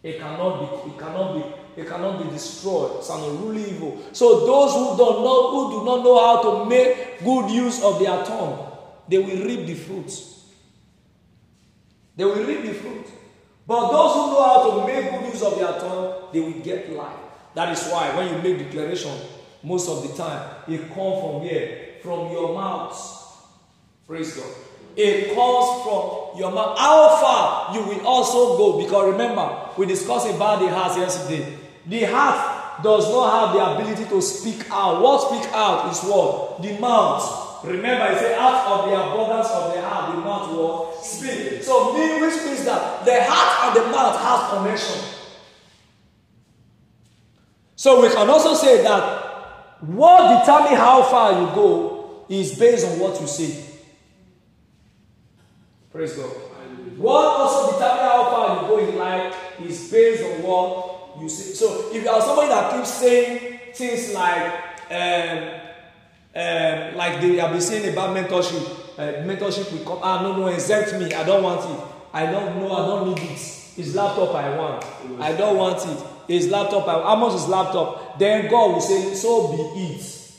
[0.06, 2.97] It cannot be, it cannot be, it cannot be destroyed.
[2.99, 4.03] It's an unruly evil.
[4.12, 7.97] So those who don't know, who do not know how to make good use of
[7.97, 8.72] their tongue,
[9.10, 10.45] they will reap the fruits.
[12.16, 13.08] They will reap the fruit.
[13.66, 16.93] But those who know how to make good use of their tongue, they will get
[16.93, 17.18] life.
[17.56, 19.12] That is why when you make declaration,
[19.64, 22.95] most of the time, it comes from here, From your mouth.
[24.06, 24.64] Praise God.
[24.95, 26.77] It comes from your mouth.
[26.77, 28.83] How far you will also go.
[28.83, 31.57] Because remember, we discussed about the heart yesterday.
[31.85, 35.01] The heart does not have the ability to speak out.
[35.01, 36.61] What speak out is what?
[36.61, 37.63] The mouth.
[37.65, 41.63] Remember, it said, out of the abundance of the heart, the mouth will speak.
[41.63, 45.01] So, which means that the heart and the mouth have connection.
[47.75, 52.99] So we can also say that what determines how far you go is based on
[52.99, 53.74] what you say.
[55.95, 56.29] Praise God.
[56.97, 61.53] What also determines how far you go in life is based on what you say.
[61.53, 64.51] So if you are somebody that keeps saying things like,
[64.91, 65.37] um,
[66.35, 69.99] um, like they have been saying about mentorship, uh, mentorship will come.
[70.03, 71.13] Ah, no, no, exempt me.
[71.13, 71.85] I don't want it.
[72.11, 72.73] I don't know.
[72.73, 73.39] I don't need it.
[73.77, 74.85] It's laptop I want.
[75.21, 76.05] I don't want it.
[76.27, 76.89] It's laptop.
[76.89, 78.19] I, how much is laptop?
[78.19, 80.31] Then God will say, so be it.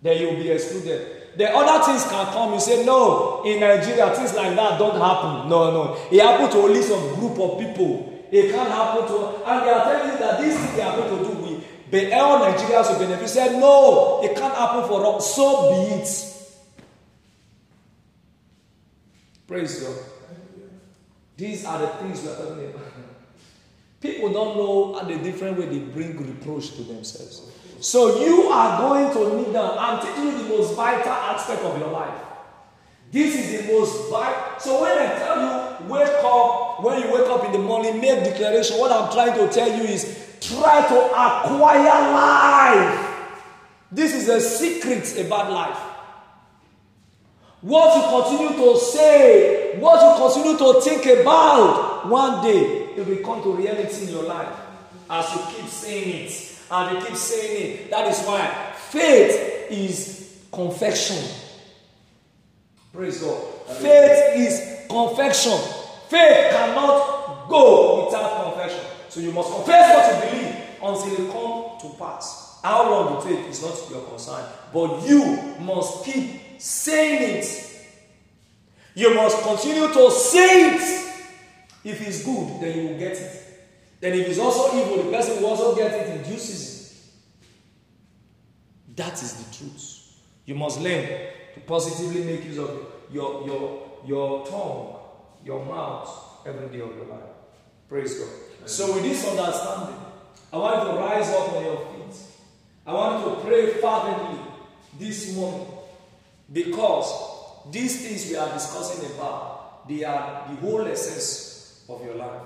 [0.00, 1.17] Then you'll be excluded.
[1.38, 2.52] The other things can come.
[2.52, 5.48] You say, no, in Nigeria, things like that don't happen.
[5.48, 5.96] No, no.
[6.10, 8.26] It happened to only some group of people.
[8.32, 11.16] It can't happen to, and they are telling you that this thing they are going
[11.16, 13.28] to do with, but all Nigerians will benefit.
[13.28, 15.34] Said, no, it can't happen for us.
[15.34, 16.34] So be it.
[19.46, 19.96] Praise God.
[21.36, 22.82] These are the things we are talking about.
[24.00, 27.47] People don't know the different way they bring reproach to themselves.
[27.80, 29.70] So you are going to need them.
[29.78, 32.14] I'm teaching you the most vital aspect of your life.
[33.10, 34.58] This is the most vital.
[34.60, 38.24] So when I tell you wake up, when you wake up in the morning, make
[38.24, 38.78] declaration.
[38.78, 43.04] What I'm trying to tell you is try to acquire life.
[43.90, 45.78] This is a secret about life.
[47.60, 53.24] What you continue to say, what you continue to think about, one day it will
[53.24, 54.54] come to reality in your life.
[55.10, 57.90] As you keep saying it, and they keep saying it.
[57.90, 61.16] That is why faith is confession.
[62.92, 63.42] Praise God.
[63.78, 65.58] Faith is confession.
[66.08, 68.84] Faith cannot go without confession.
[69.08, 72.60] So you must confess what you believe until it come to pass.
[72.62, 74.44] How long it takes is not your concern.
[74.72, 77.64] But you must keep saying it.
[78.94, 81.14] You must continue to say it.
[81.84, 83.47] If it's good, then you will get it.
[84.00, 87.12] Then if it's also evil, the person who also get it induces season.
[88.96, 90.20] That is the truth.
[90.44, 91.06] You must learn
[91.54, 92.70] to positively make use of
[93.10, 94.96] your, your, your tongue,
[95.44, 97.20] your mouth, every day of your life.
[97.88, 98.28] Praise God.
[98.66, 99.96] So with this understanding,
[100.52, 102.20] I want you to rise up on your feet.
[102.86, 104.40] I want you to pray fervently
[104.98, 105.66] this morning
[106.52, 107.12] because
[107.70, 112.42] these things we are discussing about, they are the whole essence of your life.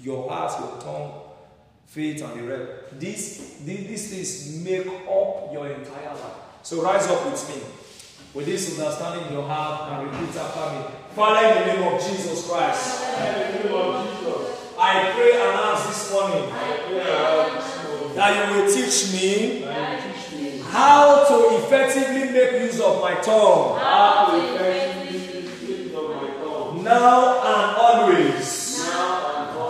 [0.00, 1.12] Your heart, your tongue,
[1.86, 2.98] faith, and the rest.
[2.98, 6.36] These, these, these things make up your entire life.
[6.62, 7.62] So rise up with me.
[8.34, 10.84] With this understanding in your heart and repeat after me.
[11.14, 13.04] Father, in the name of Jesus Christ.
[14.76, 16.50] I pray and ask this morning
[18.16, 19.62] that you will teach me
[20.70, 23.78] how to effectively make use of my tongue.
[26.82, 28.63] Now and always.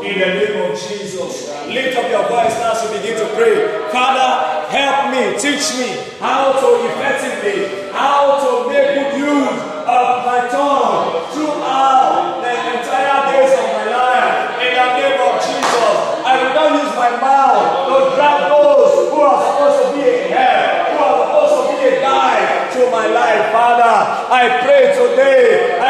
[0.04, 1.48] In the name of Jesus.
[1.64, 3.88] Lift up your voice now to begin to pray.
[3.88, 10.44] Father, help me, teach me how to effectively, how to make good use of my
[10.52, 14.60] tongue throughout the entire days of my life.
[14.60, 19.18] In the name of Jesus, I will not use my mouth to drag those who
[19.24, 23.06] are supposed to be a heir, who are supposed to be a guide to my
[23.08, 23.52] life.
[23.56, 23.96] Father,
[24.28, 25.80] I pray today,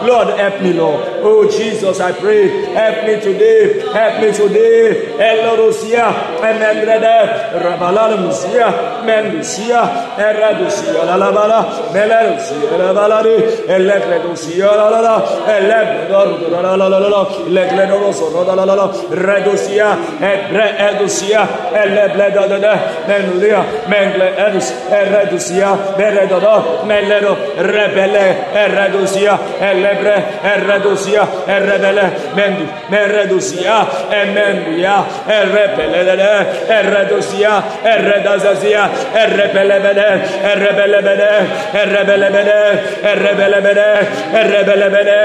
[0.08, 1.02] Lord, help me, Lord.
[1.22, 2.48] Oh, Jesus, I pray.
[2.74, 3.84] Help me today.
[3.94, 5.16] Help me today.
[5.20, 6.14] Elle dosya,
[6.44, 7.30] emengrede,
[7.64, 8.74] rabalalım siya,
[9.06, 11.59] mendusya, erre dosya, lalabala
[11.94, 13.36] melerusi elevalari
[13.68, 15.16] elekledusi alala
[15.58, 19.90] elebedorudu alala elekledorusu alala redusia
[20.34, 21.48] ebre edusia
[21.82, 22.74] elebledadede
[23.08, 26.56] menulia mengle edus eredusia beredodo
[26.86, 27.34] melero
[27.74, 28.26] rebele
[28.64, 29.38] eredusia
[29.72, 30.16] elebre
[30.54, 32.06] eredusia erebele
[32.36, 33.86] mendu meredusia
[34.22, 34.96] emendia
[35.28, 36.32] erebelele
[36.80, 37.54] eredusia
[37.84, 38.90] eredazazia
[39.24, 40.10] erebelebede
[40.52, 41.32] erebelebede
[41.74, 42.60] Erebelebede,
[43.04, 43.90] Erebelebede,
[44.34, 45.20] Erebelebede,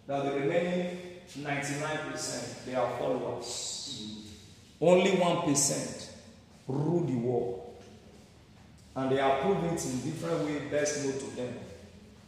[0.06, 0.87] Now the remaining
[1.36, 4.24] 99% they are followers.
[4.80, 6.06] Only 1%
[6.68, 7.76] rule the world.
[8.96, 11.54] And they are proving it in different ways best known to them.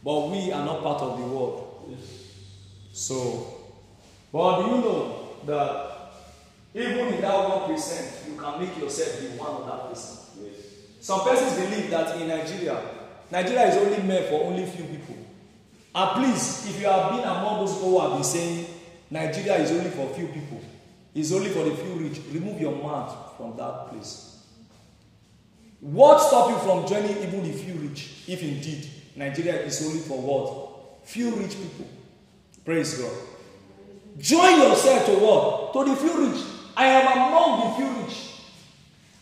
[0.03, 1.97] But we are not part of the world.
[2.93, 3.57] So,
[4.31, 5.91] but do you know that
[6.73, 10.19] even in that one percent, you can make yourself be one of that percent.
[11.01, 12.79] Some persons believe that in Nigeria,
[13.31, 15.15] Nigeria is only meant for only few people.
[15.93, 18.65] And please, if you have been among those people who have been saying
[19.11, 20.61] Nigeria is only for few people,
[21.13, 24.43] it's only for the few rich, remove your mouth from that place.
[25.81, 30.17] What stop you from joining even the few rich, if indeed Nigeria is only for
[30.21, 31.07] what?
[31.07, 31.87] Few rich people.
[32.63, 33.11] Praise God.
[34.17, 35.73] Join yourself to what?
[35.73, 36.41] To the few rich.
[36.77, 38.31] I am among the few rich.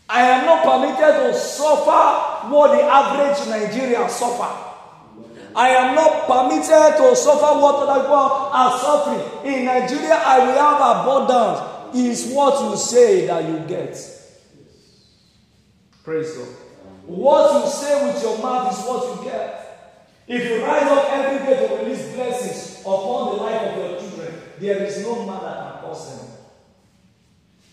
[0.07, 4.68] I am not permitted to suffer what the average Nigerian suffer.
[5.55, 9.53] I am not permitted to suffer what other people are suffering.
[9.53, 11.75] In Nigeria, I will have abundance.
[11.91, 13.97] Is what you say that you get.
[16.03, 16.47] Praise God.
[17.07, 19.59] What you say with your mouth is what you get.
[20.27, 24.33] If you rise up every day to release blessings upon the life of your children,
[24.59, 26.27] there is no man that can cause them.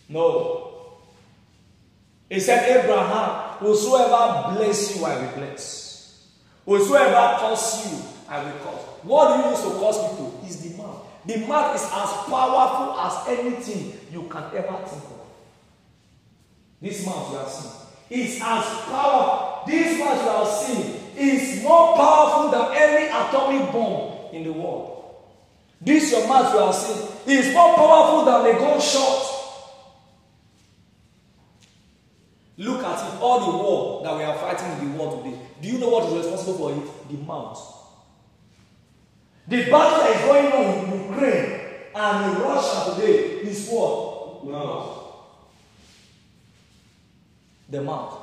[0.08, 0.96] No.
[2.30, 5.85] He said, Abraham, whosoever bless you, I will bless.
[6.66, 8.82] Whosoever curse you, I will curse.
[9.04, 10.42] What do you use to curse people?
[10.46, 11.06] Is the mouth.
[11.24, 15.20] The mouth is as powerful as anything you can ever think of.
[16.82, 19.62] This mouth you are seeing is as powerful.
[19.66, 24.92] This mouth you are seeing is more powerful than any atomic bomb in the world.
[25.80, 29.22] This your mouth you are seeing is more powerful than a gunshot.
[32.58, 35.45] Look at it, all the war that we are fighting in the world today.
[35.60, 37.08] Do you know what is responsible for it?
[37.08, 37.72] The mouth.
[39.48, 41.60] The battle that is going on in Ukraine
[41.94, 44.44] and in Russia today is what?
[44.44, 45.02] Mouth.
[47.70, 48.18] The mouth.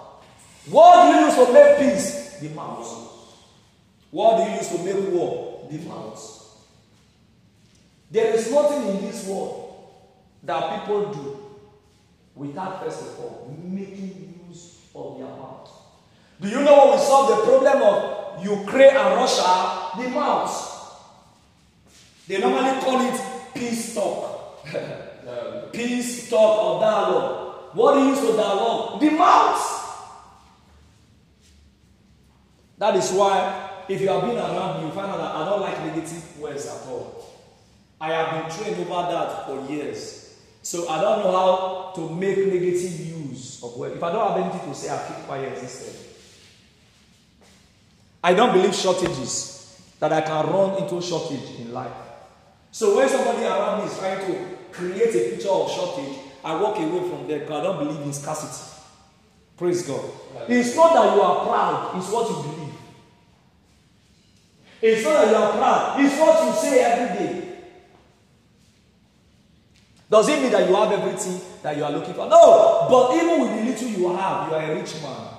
[0.69, 2.37] What do you use to make peace?
[2.39, 2.87] The mouth.
[4.11, 5.67] What do you use to make war?
[5.71, 6.29] The mouth.
[8.11, 9.73] There is nothing in this world
[10.43, 11.39] that people do
[12.35, 15.82] without first of all making use of their mouth.
[16.41, 19.91] Do you know what we solve the problem of Ukraine and Russia?
[19.97, 20.69] The mouth.
[22.27, 23.21] They normally call it
[23.53, 24.65] peace talk.
[25.73, 27.75] peace talk or dialogue.
[27.75, 28.99] What do you use for dialogue?
[29.01, 29.69] The mouth.
[32.77, 35.61] That is why, if you have been around me, you find out that I don't
[35.61, 37.25] like negative words at all.
[37.99, 40.37] I have been trained over that for years.
[40.61, 43.95] So I don't know how to make negative use of words.
[43.95, 46.12] If I don't have anything to say, I keep quiet instead.
[48.23, 51.91] I don't believe shortages, that I can run into shortage in life.
[52.71, 56.77] So when somebody around me is trying to create a picture of shortage, I walk
[56.77, 58.71] away from there because I don't believe in scarcity.
[59.57, 60.03] Praise God.
[60.47, 62.73] It's not that you are proud, it's what you believe.
[64.81, 67.49] It's not that you are proud, it's what you say every day.
[70.09, 72.27] Does it mean that you have everything that you are looking for?
[72.27, 75.32] No, but even with the little you have, you are a rich man.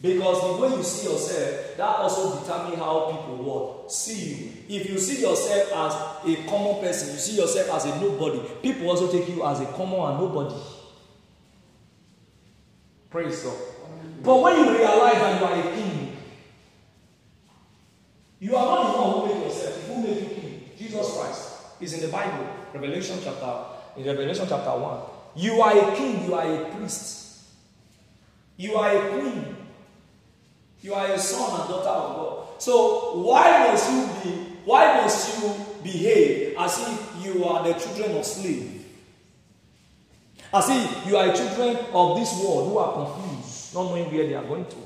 [0.00, 4.52] Because the way you see yourself, that also determines how people what see you.
[4.68, 8.88] If you see yourself as a common person, you see yourself as a nobody, people
[8.90, 10.54] also take you as a common and nobody.
[13.10, 13.56] Praise God.
[14.22, 16.16] But when you realize that you are a king,
[18.38, 20.70] you are not the one who made yourself, who made you king.
[20.78, 23.64] Jesus Christ is in the Bible, Revelation chapter,
[23.96, 25.00] in Revelation chapter 1.
[25.34, 27.48] You are a king, you are a priest,
[28.56, 29.56] you are a queen,
[30.80, 32.62] you are a son and daughter of God.
[32.62, 38.16] So why must you be, why must you behave as if you are the children
[38.16, 38.86] of slave?
[40.52, 44.34] As if you are children of this world who are confused, not knowing where they
[44.34, 44.76] are going to.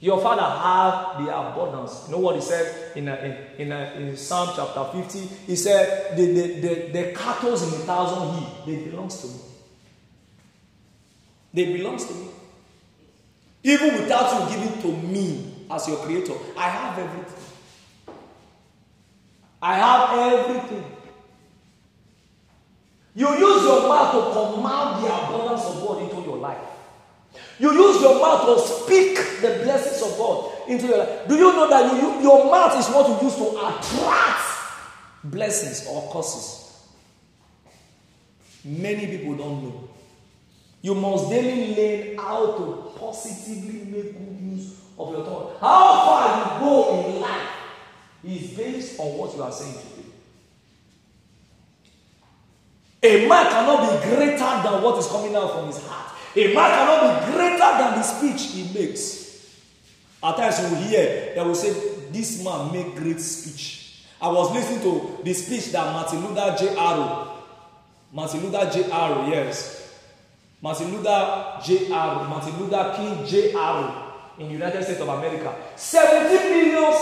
[0.00, 2.04] Your father have the abundance.
[2.06, 3.16] You know what he said in, uh,
[3.56, 5.18] in, in, uh, in Psalm chapter 50?
[5.46, 9.34] He said, The, the, the, the cattle in a thousand heap, they belongs to me.
[11.54, 12.28] They belongs to me.
[13.64, 17.44] Even without you giving to me as your creator, I have everything.
[19.62, 20.84] I have everything.
[23.14, 26.58] You use your mouth to command the abundance of God into your life.
[27.58, 31.28] You use your mouth to speak the blessings of God into your life.
[31.28, 34.42] Do you know that you, your mouth is what you use to attract
[35.24, 36.84] blessings or curses?
[38.62, 39.83] Many people don't know.
[40.84, 45.52] You must daily learn how to positively make good use of your tongue.
[45.58, 47.48] How far you go in life
[48.22, 50.10] is based on what you are saying today.
[53.02, 56.12] A man cannot be greater than what is coming out from his heart.
[56.36, 59.56] A man cannot be greater than the speech he makes.
[60.22, 61.72] At times you will hear, they will say,
[62.12, 64.02] This man make great speech.
[64.20, 66.76] I was listening to the speech that Martin Luther J.
[66.76, 67.38] Arrow,
[68.12, 68.90] Martin Luther J.
[68.92, 69.80] Arrow, yes.
[70.64, 71.92] Martin Luther J.
[71.92, 73.52] Arrow, Martin Luther King J.
[73.52, 75.54] Arrow in the United States of America.
[75.76, 76.94] 17 million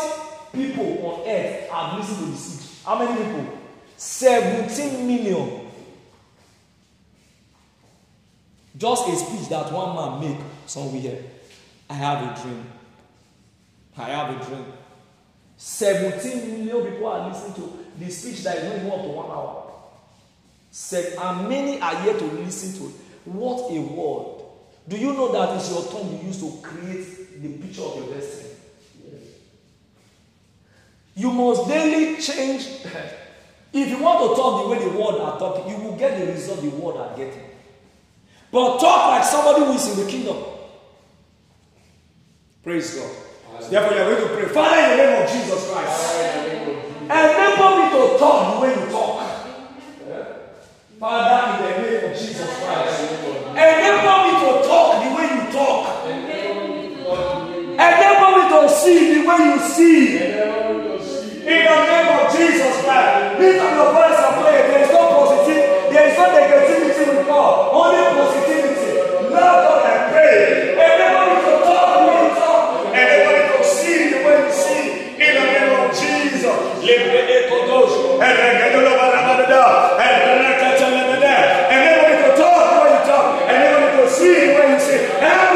[0.52, 2.70] people on earth have listened to the speech.
[2.84, 3.56] How many people?
[3.96, 5.70] 17 million.
[8.76, 11.22] Just a speech that one man make somewhere.
[11.88, 12.64] I have a dream.
[13.96, 14.64] I have a dream.
[15.56, 19.72] 17 million people are listening to the speech that is not up to one hour.
[21.22, 23.11] And many are yet to listen to it.
[23.24, 24.42] What a word.
[24.88, 28.14] Do you know that it's your tongue you use to create the picture of your
[28.14, 28.50] destiny?
[29.04, 29.22] Yes.
[31.14, 32.66] You must daily change.
[33.72, 36.32] if you want to talk the way the world are talking, you will get the
[36.32, 37.44] result the world are getting.
[38.50, 40.36] But talk like somebody who is in the kingdom.
[42.62, 43.10] Praise God.
[43.70, 44.48] Therefore, you are going to pray.
[44.52, 46.20] Father, in the name of Jesus Christ.
[47.02, 49.12] Enable me to talk the way you talk.
[50.98, 53.01] Father, in the name of Jesus Christ.
[53.62, 55.82] Enable me to talk the way you talk.
[57.86, 60.02] Enable me to see the way you see.
[61.42, 63.38] In the name of Jesus Christ.
[63.38, 64.58] Lift up your voice and pray.
[64.66, 67.54] There is no positive, there is no negativity with God.
[67.70, 68.90] Only positivity.
[69.30, 70.74] Lord God, I pray.
[70.74, 72.62] Enable me to talk the way you talk.
[72.90, 74.84] Enable me to see the way you see.
[75.22, 76.58] In the name of Jesus.
[76.82, 77.92] Libre ekodos.
[78.26, 79.62] Eregedolo barabadada.
[80.02, 80.31] Erekatelebede.
[84.12, 85.04] Enable me to see the way you see.
[85.04, 85.52] Enable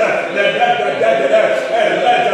[0.00, 0.36] and
[2.04, 2.25] that,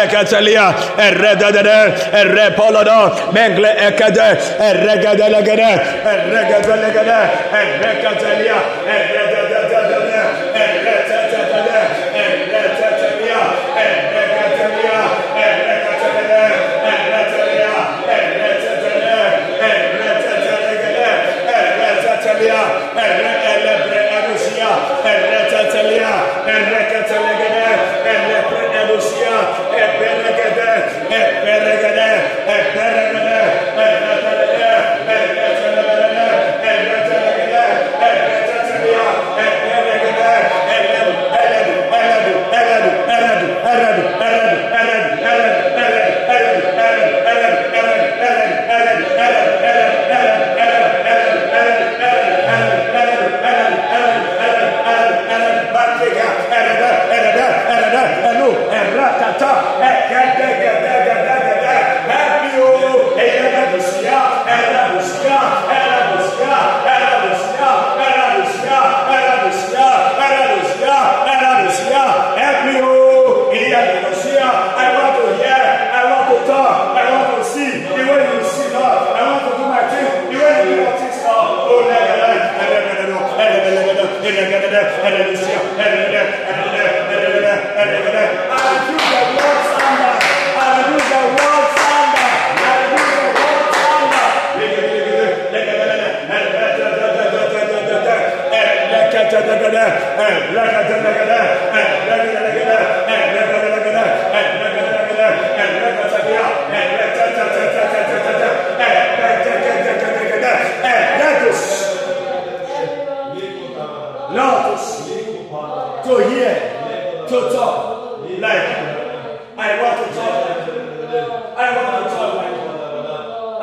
[0.00, 0.66] rekatalia
[1.06, 1.78] errededede
[2.20, 3.00] errepolodo
[3.36, 4.28] mengle ekede
[4.68, 5.70] erregedelegede
[6.12, 7.20] erregedelegede
[7.60, 8.58] errekatalia
[8.96, 10.22] errededede
[10.64, 11.80] erretetetede
[12.24, 13.42] erretetelia
[13.84, 15.00] errekatalia
[15.46, 16.42] errekatede
[16.92, 17.74] erretelia
[18.16, 19.18] erretetede
[19.70, 21.08] erretetelegede
[21.56, 22.62] erretetelia
[23.06, 24.70] erreelebre erusia
[25.14, 26.12] erretetelia
[26.56, 27.68] erreketelegede
[28.14, 29.36] errebre erusia
[31.44, 32.00] பெருகத
[32.46, 33.30] பெருகத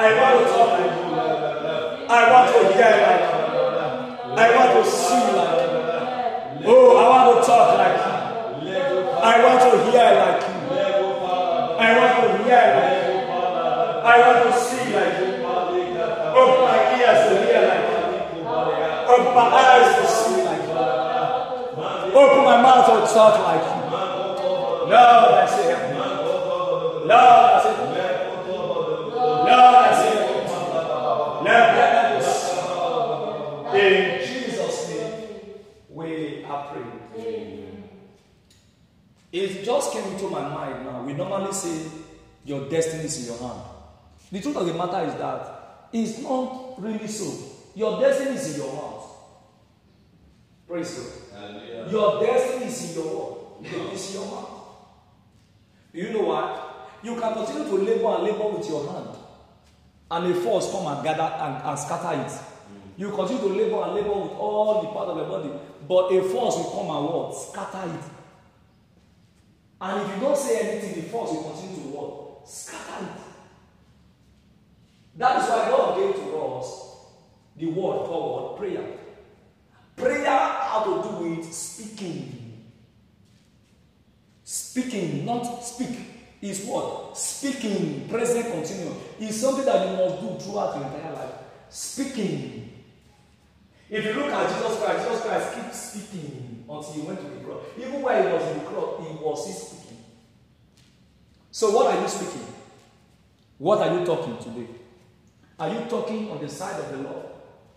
[0.08, 0.96] I want to talk like
[2.10, 3.44] I want to hear like you.
[4.40, 5.60] I want to see like
[6.62, 6.72] you.
[6.72, 8.00] Oh, I want to talk like
[8.64, 8.80] you.
[9.20, 10.56] I want to hear like you.
[11.76, 13.20] I want to hear like you.
[14.08, 15.44] I want to see like you.
[16.40, 18.48] Open my ears to hear like you.
[19.12, 22.16] Open my eyes to see like you.
[22.16, 23.76] Open my mouth to talk like you.
[24.88, 25.76] Lord, I say.
[27.08, 27.57] Lord,
[42.68, 43.62] your destiny is in your hand.
[44.32, 47.34] The truth of the matter is that it's not really so.
[47.76, 49.04] Your destiny is in your mouth.
[50.68, 51.92] Praise God.
[51.92, 53.94] Your destiny is in your word.
[53.94, 54.50] It's in your mouth.
[55.94, 56.90] You know what?
[57.04, 59.18] You can continue to labor and labor with your hand.
[60.12, 62.28] And a force come and gather and, and scatter it.
[62.28, 62.42] Mm.
[62.98, 65.52] You continue to labor and labor with all the part of your body.
[65.88, 67.32] But a force will come and what?
[67.34, 68.04] Scatter it.
[69.80, 72.27] And if you don't say anything, the force will continue to what?
[72.48, 73.22] Scatter it.
[75.18, 76.88] That is why God gave to us
[77.58, 78.58] the word called?
[78.58, 78.86] Prayer.
[79.96, 82.64] Prayer how to do with speaking.
[84.44, 85.98] Speaking, not speak,
[86.42, 87.18] is what?
[87.18, 91.34] Speaking, present continuous, is something that you must do throughout your entire life.
[91.70, 92.72] Speaking.
[93.90, 97.44] If you look at Jesus Christ, Jesus Christ keeps speaking until he went to the
[97.44, 97.64] cross.
[97.78, 99.77] Even while he was in the cross, he was speaking.
[101.58, 102.46] So, what are you speaking?
[103.58, 104.68] What are you talking today?
[105.58, 107.26] Are you talking on the side of the Lord?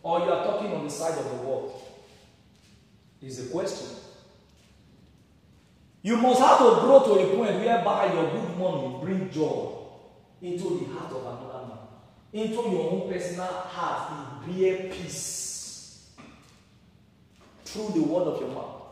[0.02, 1.82] Or you are talking on the side of the world?
[3.22, 3.86] Is the question.
[6.02, 9.72] You must have to grow to a point whereby your good money bring joy
[10.42, 11.78] into the heart of another man,
[12.34, 16.10] into your own personal heart, it bear peace
[17.64, 18.82] through the word of your mouth.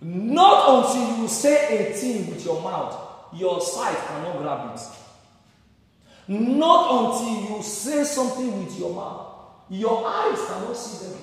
[0.00, 3.05] Not until you say a thing with your mouth,
[3.36, 4.80] your sight cannot grab it.
[6.28, 9.26] Not until you say something with your mouth,
[9.68, 11.18] your eyes cannot see them.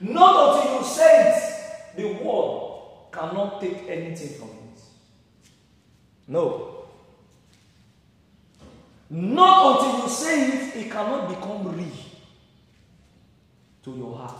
[0.00, 4.80] Not until you say it, the world cannot take anything from it.
[6.26, 6.74] No.
[9.10, 11.86] Not until you say it, it cannot become real
[13.84, 14.36] to your heart.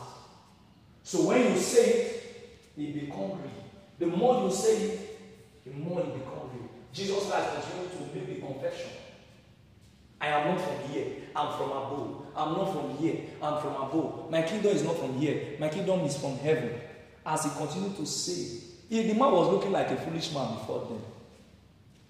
[1.02, 3.64] So when you say it, it becomes real.
[3.98, 5.07] The more you say it,
[5.70, 6.68] the more it becomes real.
[6.92, 8.90] Jesus Christ continued to make the confession.
[10.20, 11.06] I am not from here.
[11.34, 12.26] I'm from above.
[12.34, 13.20] I'm not from here.
[13.40, 14.30] I'm from above.
[14.30, 15.56] My kingdom is not from here.
[15.60, 16.72] My kingdom is from heaven.
[17.24, 21.02] As he continued to say, the man was looking like a foolish man before them.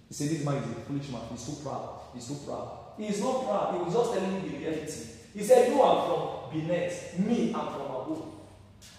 [0.09, 1.22] He said, This man is a foolish man.
[1.30, 2.01] He's too proud.
[2.14, 2.78] He's too proud.
[2.97, 3.74] He is not proud.
[3.74, 5.02] He was just telling you the reality.
[5.35, 7.18] He said, You are from beneath.
[7.18, 8.38] Me, I'm from above.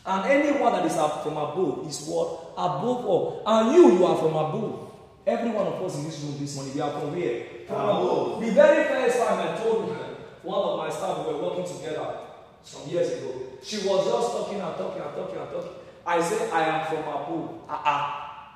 [0.06, 2.54] And anyone that is from above is what?
[2.58, 3.44] Above all.
[3.46, 4.92] And you, you are from above.
[5.28, 7.44] Every one of us in this room this morning, we are from where?
[7.68, 8.42] From above.
[8.42, 12.18] The very first time I told her, one of my staff, we were working together
[12.64, 13.34] some years ago.
[13.62, 15.72] She was just talking and talking and talking and talking.
[16.06, 17.62] I said, I am from above.
[17.70, 18.54] Ah, ah.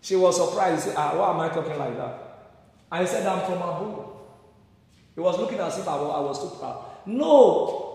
[0.00, 0.82] She was surprised.
[0.84, 2.58] She said, ah, why am I talking like that?
[2.90, 4.06] I said, I'm from above.
[5.14, 6.84] He was looking as if I was, I was too proud.
[7.06, 7.89] No.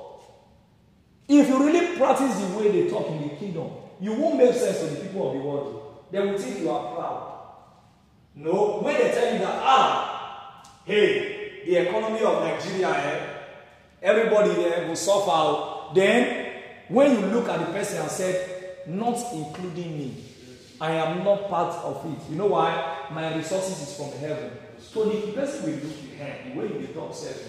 [1.28, 4.80] If you really practice the way they talk in the kingdom, you won't make sense
[4.80, 6.06] to the people of the world.
[6.12, 7.32] They will think you are proud.
[8.36, 8.80] No.
[8.82, 13.28] When they tell you that, ah, hey, the economy of Nigeria, eh,
[14.04, 15.94] everybody eh, will suffer.
[15.96, 16.52] Then,
[16.90, 20.24] when you look at the person and said, not including me,
[20.80, 22.30] I am not part of it.
[22.30, 23.08] You know why?
[23.12, 24.52] My resources is from heaven.
[24.80, 27.42] So the person will look hand, the way you talk self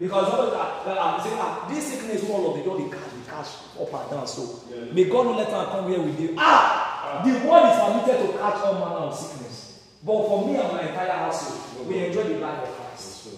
[0.00, 3.30] Because all that, that I'm saying, ah, this sickness all of the the cash, the
[3.30, 3.48] cash
[3.78, 4.26] up and down.
[4.26, 4.90] So yeah.
[4.94, 6.34] may God not let her come here with you.
[6.38, 9.84] Ah, the word is permitted to catch all manner of sickness.
[10.02, 13.28] But for me and my entire household, we enjoy the life of Christ.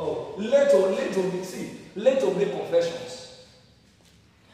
[0.00, 3.44] Oh, let to let to see, let to make confessions.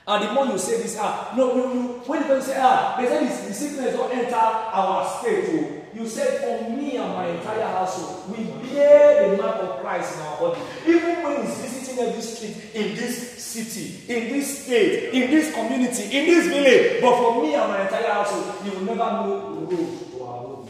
[0.07, 1.83] And the more you say this, ah, no, no, no.
[2.05, 5.45] When people say, ah, they say this, the sickness don't enter our state.
[5.49, 5.78] Oh.
[5.99, 10.23] You said, for me and my entire household, we bear the mark of Christ in
[10.23, 10.61] our body.
[10.87, 16.05] Even when he's visiting every street in this city, in this state, in this community,
[16.05, 17.03] in this village.
[17.03, 20.39] But for me and my entire household, you will never know the road to our
[20.39, 20.69] home.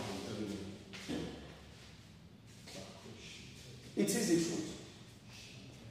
[3.96, 4.76] It is the truth.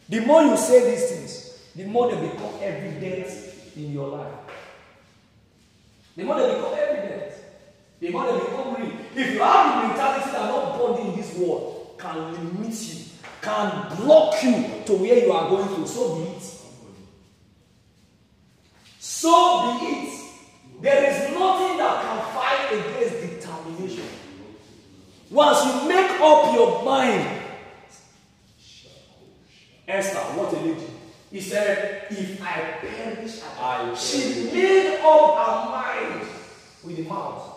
[0.09, 3.30] The more you say these things, the more they become evident
[3.76, 4.34] in your life.
[6.15, 7.26] The more they become evident,
[7.99, 8.91] the more they become real.
[9.15, 13.03] If you have the mentality that nobody in this world can limit you,
[13.41, 16.44] can block you to where you are going to, so be it.
[18.99, 20.14] So be it.
[20.82, 24.06] There is nothing that can fight against determination.
[25.32, 27.41] Once you make up your mind,
[29.88, 30.86] Esther, what a lady.
[31.32, 36.30] He said, If I perish, I She made up her mind
[36.84, 37.56] with the mouth.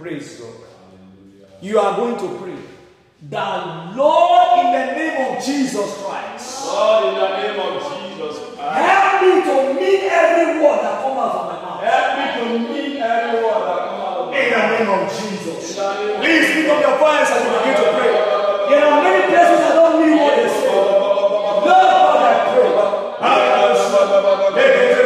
[0.00, 0.54] Praise God.
[1.60, 2.56] You are going to pray.
[3.28, 6.64] The Lord, in the name of Jesus Christ.
[6.64, 8.80] Lord, in the name of Jesus Christ.
[8.80, 11.84] Help me to mean every word that comes out of my mouth.
[11.84, 14.40] Help me to mean every word that comes out of my mouth.
[14.40, 15.76] In the name of Jesus.
[15.76, 18.16] Please pick up your voice as you begin to pray.
[18.72, 20.80] There are many places that don't mean what they say.
[24.50, 24.99] Help me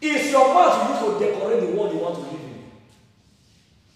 [0.00, 2.64] It's your mouth you use to decorate the world you want to live in.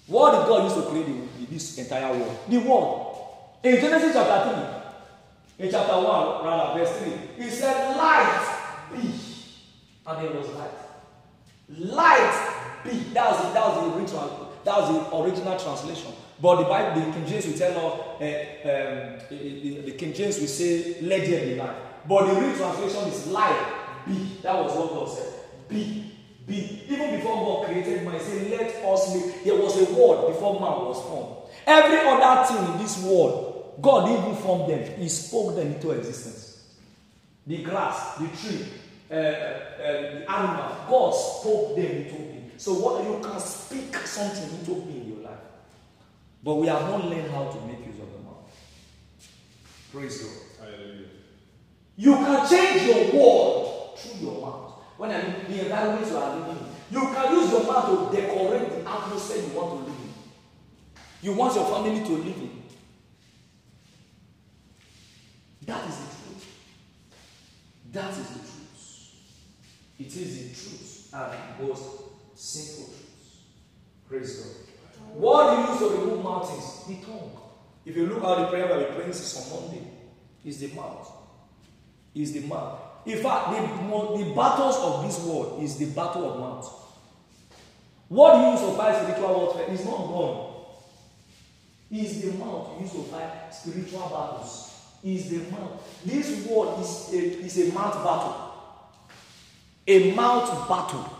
[0.07, 2.39] What did God use to create the, this entire world?
[2.49, 3.17] The world.
[3.63, 4.85] In Genesis chapter
[5.57, 6.05] 3, in chapter 1,
[6.45, 8.59] rather, verse 3, he said, Light
[8.93, 9.01] be.
[10.07, 10.71] And there was light.
[11.79, 12.91] Light be.
[13.15, 16.13] That was the, that was the original, that was the original translation.
[16.43, 18.25] But the Bible, the King James will tell us, uh,
[18.69, 21.94] um, the, the King James will say, let there be light.
[22.09, 24.39] But the real translation is light be.
[24.43, 25.33] That was what God said.
[25.69, 26.13] Be.
[26.47, 26.83] Be.
[26.89, 29.45] Even before God created man, he said, let us make.
[29.45, 31.51] There was a word before man was formed.
[31.67, 34.99] Every other thing in this world, God even form them.
[34.99, 36.65] He spoke them into existence.
[37.47, 38.67] The grass, the tree,
[39.11, 42.53] uh, uh, the animal, God spoke them into being.
[42.57, 45.39] So what you can speak something into being in your life.
[46.43, 48.51] But we have not learned how to make use of the mouth.
[49.93, 50.44] Praise God.
[51.97, 54.83] You can change your world through your mouth.
[54.97, 58.17] When I mean the environment you are living in, you can use your mouth to
[58.17, 60.15] decorate the atmosphere you want to live in.
[61.23, 62.63] You want your family to live in.
[65.67, 66.47] That is the truth.
[67.93, 68.55] That is the truth.
[69.99, 71.85] It is the truth and most
[72.35, 73.05] simple truth.
[74.09, 74.53] Praise God.
[75.15, 76.85] What you use to remove mountains?
[76.89, 77.31] The tongue.
[77.85, 79.87] If you look at the prayer that we pray this on Monday,
[80.45, 81.24] is the mouth.
[82.15, 82.79] Is the mouth.
[83.07, 83.59] In fact, the,
[84.25, 86.81] the battles of this world is the battle of mouth.
[88.09, 90.55] What you use to fight spiritual warfare is not gun.
[91.91, 94.71] Is the mouth you use to fight spiritual battles.
[95.03, 96.03] Is the mouth.
[96.05, 98.53] This world is a, is a mouth battle.
[99.87, 101.11] A mouth battle.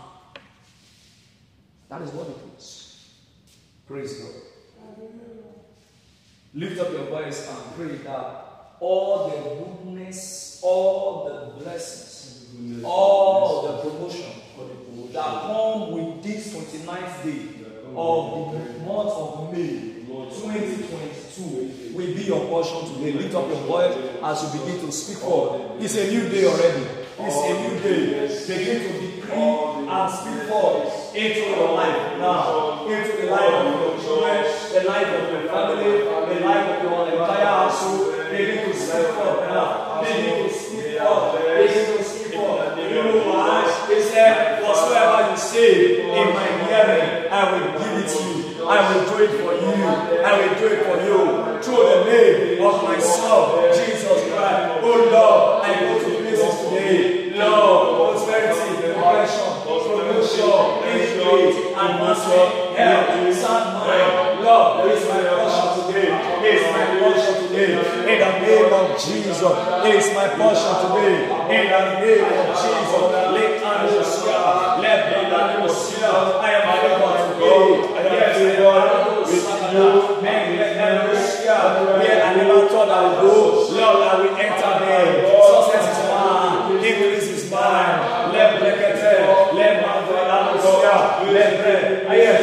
[1.89, 3.11] That is what it is.
[3.87, 4.31] Praise God.
[6.53, 8.45] Lift up your voice and pray that
[8.79, 14.31] all the goodness, all the blessings, all the promotion
[15.13, 17.65] that come with this 29th day
[17.95, 23.13] of the month of May 2022 will be your portion today.
[23.13, 25.81] Lift up your voice as you begin to speak forth.
[25.81, 26.85] It's a new day already.
[27.19, 28.27] It's a new day.
[28.47, 33.99] Begin to decree and speak forth into your life now, into the life of your
[34.03, 34.43] children,
[34.73, 35.91] the life of your family,
[36.33, 38.15] the life of your entire household.
[38.31, 40.01] Begin to speak forth now.
[40.01, 40.54] Begin to
[47.35, 48.63] I will give it to you.
[48.63, 49.75] I will do it for you.
[50.23, 51.19] I will do it for you.
[51.59, 54.79] Through the name of my son, Jesus Christ.
[54.79, 57.35] Oh Lord, I go to places today.
[57.35, 60.55] Lord, prosperity, progression, promotion,
[60.87, 62.49] increase, advancement,
[62.79, 64.39] health, sound mind.
[64.39, 66.15] Lord, this is my portion today.
[66.39, 67.71] It is my portion today.
[67.75, 69.43] In the name of Jesus.
[69.83, 71.27] It is my portion today.
[71.51, 73.03] In the name of Jesus.
[73.35, 74.79] Let Anosia.
[74.79, 76.11] Let Anosia.
[76.39, 77.14] I am able to go.
[77.14, 77.14] Yes,
[78.55, 80.21] With you.
[80.21, 81.57] Man, let Anosia.
[81.99, 83.67] Where I never go.
[83.71, 85.27] Lord, I will enter there.
[85.43, 86.77] Success is mine.
[86.77, 88.31] Increase is mine.
[88.31, 89.13] Let Brekete.
[89.55, 90.95] Let Anosia.
[91.33, 92.34] Let Bre.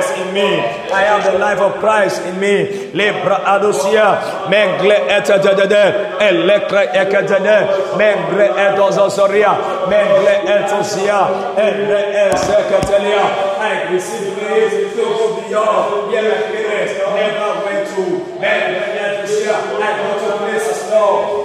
[0.00, 0.58] Christ in me.
[0.92, 2.90] I have the life of Christ in me.
[2.96, 4.48] Lebra adosia.
[4.48, 6.16] Mengle etadede.
[6.20, 7.58] Elekre ekadede.
[8.00, 9.52] Mengre edozosoria.
[9.92, 11.20] Mengle etosia.
[11.56, 12.00] Endre
[12.32, 13.24] eseketelia.
[13.60, 18.04] I receive grace to go beyond my parents never went to.
[18.40, 19.56] Mengle etosia.
[19.84, 21.44] I go to places now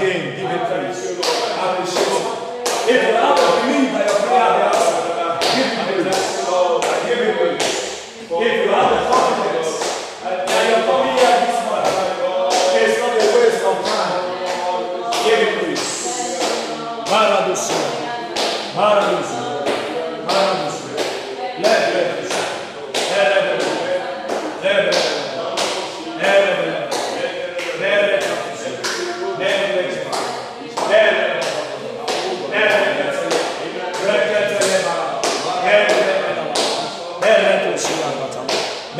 [0.00, 1.09] Again, give it praise.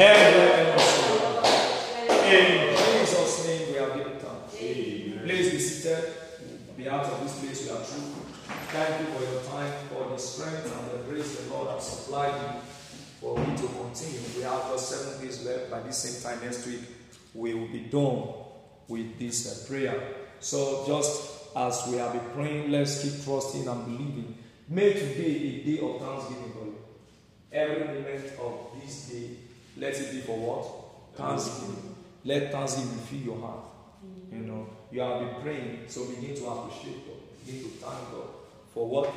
[0.01, 0.07] In
[2.75, 4.57] Jesus' name we have given thanks.
[4.57, 6.05] Please be seated.
[6.75, 8.15] Be out of this place we are true.
[8.73, 12.33] Thank you for your time, for the strength and the grace the Lord has supplied
[12.33, 12.49] you
[13.21, 14.21] for me to continue.
[14.39, 15.71] We have just seven days left.
[15.71, 16.81] By this same time next week,
[17.35, 18.23] we will be done
[18.89, 20.03] with this uh, prayer.
[20.41, 24.39] So just as we have been praying, let's keep trusting and believing.
[24.67, 26.79] May today a day of thanksgiving you.
[27.53, 29.37] Every moment of this day,
[29.81, 31.17] let it be for what?
[31.17, 31.97] Thanksgiving.
[32.25, 33.65] Let thanksgiving fill your heart.
[34.05, 34.37] Mm-hmm.
[34.37, 37.17] You know, you have been praying, so begin to appreciate God.
[37.47, 38.29] Begin to thank God
[38.75, 39.11] for what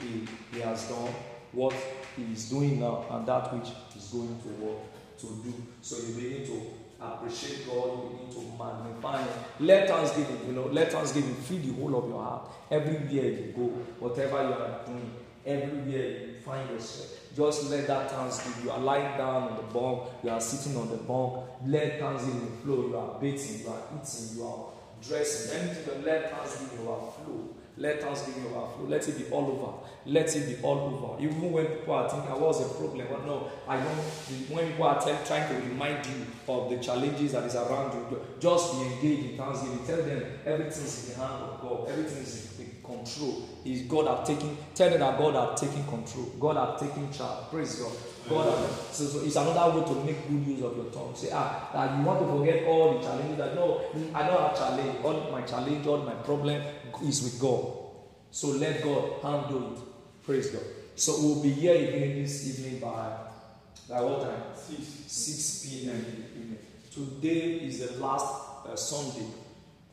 [0.00, 1.14] He, he has done,
[1.52, 1.74] what
[2.16, 4.78] He is doing now, and that which He's going to work
[5.20, 5.54] to do.
[5.80, 6.62] So you begin to
[7.00, 9.28] appreciate God, you begin to magnify Him.
[9.60, 12.50] Let thanksgiving, you know, let thanksgiving fill the whole of your heart.
[12.68, 13.66] Everywhere you go,
[14.00, 15.10] whatever you are doing,
[15.46, 17.19] everywhere you find yourself.
[17.36, 18.64] Just let that thanksgiving.
[18.64, 21.46] You are lying down on the bunk, you are sitting on the bunk.
[21.66, 22.88] Let thanksgiving flow.
[22.88, 24.66] You are bathing, you are eating, you are
[25.00, 25.60] dressing.
[25.60, 27.54] Anything, let thanksgiving overflow.
[27.76, 28.86] Let thanksgiving overflow.
[28.88, 29.72] Let it be all over.
[30.06, 31.22] Let it be all over.
[31.22, 33.06] Even when people are thinking, what's the problem?
[33.08, 33.96] But no, I don't.
[34.50, 38.20] When people are tell, trying to remind you of the challenges that is around you,
[38.38, 39.86] just be engaged in thanksgiving.
[39.86, 41.88] Tell them everything is in the hand of God.
[41.88, 42.49] Everything is in
[42.96, 43.48] control.
[43.64, 44.56] Is God have taken?
[44.74, 46.26] Tell them that God have taken control.
[46.38, 47.48] God have taken charge.
[47.50, 47.92] Praise God.
[48.28, 51.14] God have, so, so it's another way to make good use of your tongue.
[51.14, 53.36] Say, ah, that you want to forget all the challenges.
[53.38, 53.80] That no,
[54.14, 55.04] I don't have challenge.
[55.04, 56.62] All my challenge, all my problem
[57.02, 57.72] is with God.
[58.30, 60.24] So let God handle it.
[60.24, 60.62] Praise God.
[60.94, 63.16] So we'll be here again this evening by
[63.88, 64.42] by what time?
[64.54, 66.58] 6, 6 p.m.
[66.92, 69.26] Today is the last uh, Sunday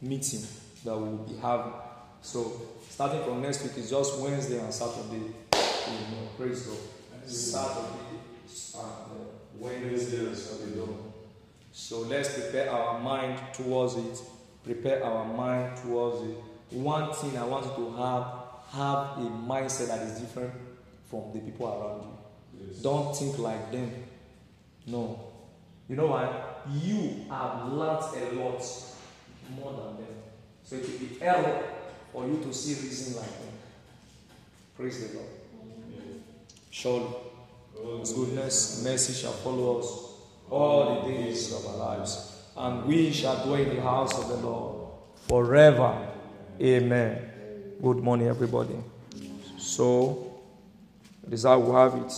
[0.01, 0.41] meeting
[0.85, 1.73] that we will be having.
[2.21, 2.61] So
[2.97, 5.19] starting from next week is just Wednesday and Saturday.
[5.51, 6.77] Know, praise God.
[7.27, 8.17] Saturday
[8.73, 10.81] and Wednesday and Saturday.
[11.71, 14.19] So let's prepare our mind towards it.
[14.63, 16.37] Prepare our mind towards it.
[16.71, 18.23] One thing I want you to have
[18.71, 20.53] have a mindset that is different
[21.07, 22.67] from the people around you.
[22.67, 22.81] Yes.
[22.81, 23.91] Don't think like them.
[24.87, 25.23] No.
[25.87, 26.65] You know what?
[26.81, 28.65] You have learnt a lot
[29.55, 30.15] more than them.
[30.63, 31.76] So it will be error
[32.11, 33.53] for you to see reason like them.
[34.77, 35.29] Praise the Lord.
[36.69, 37.07] Surely
[37.99, 40.07] His goodness, mercy shall follow us
[40.49, 44.35] all the days of our lives, and we shall dwell in the house of the
[44.35, 44.91] Lord
[45.27, 46.07] forever.
[46.61, 47.21] Amen.
[47.81, 48.75] Good morning, everybody.
[49.57, 50.39] So,
[51.23, 52.13] this is how we have it.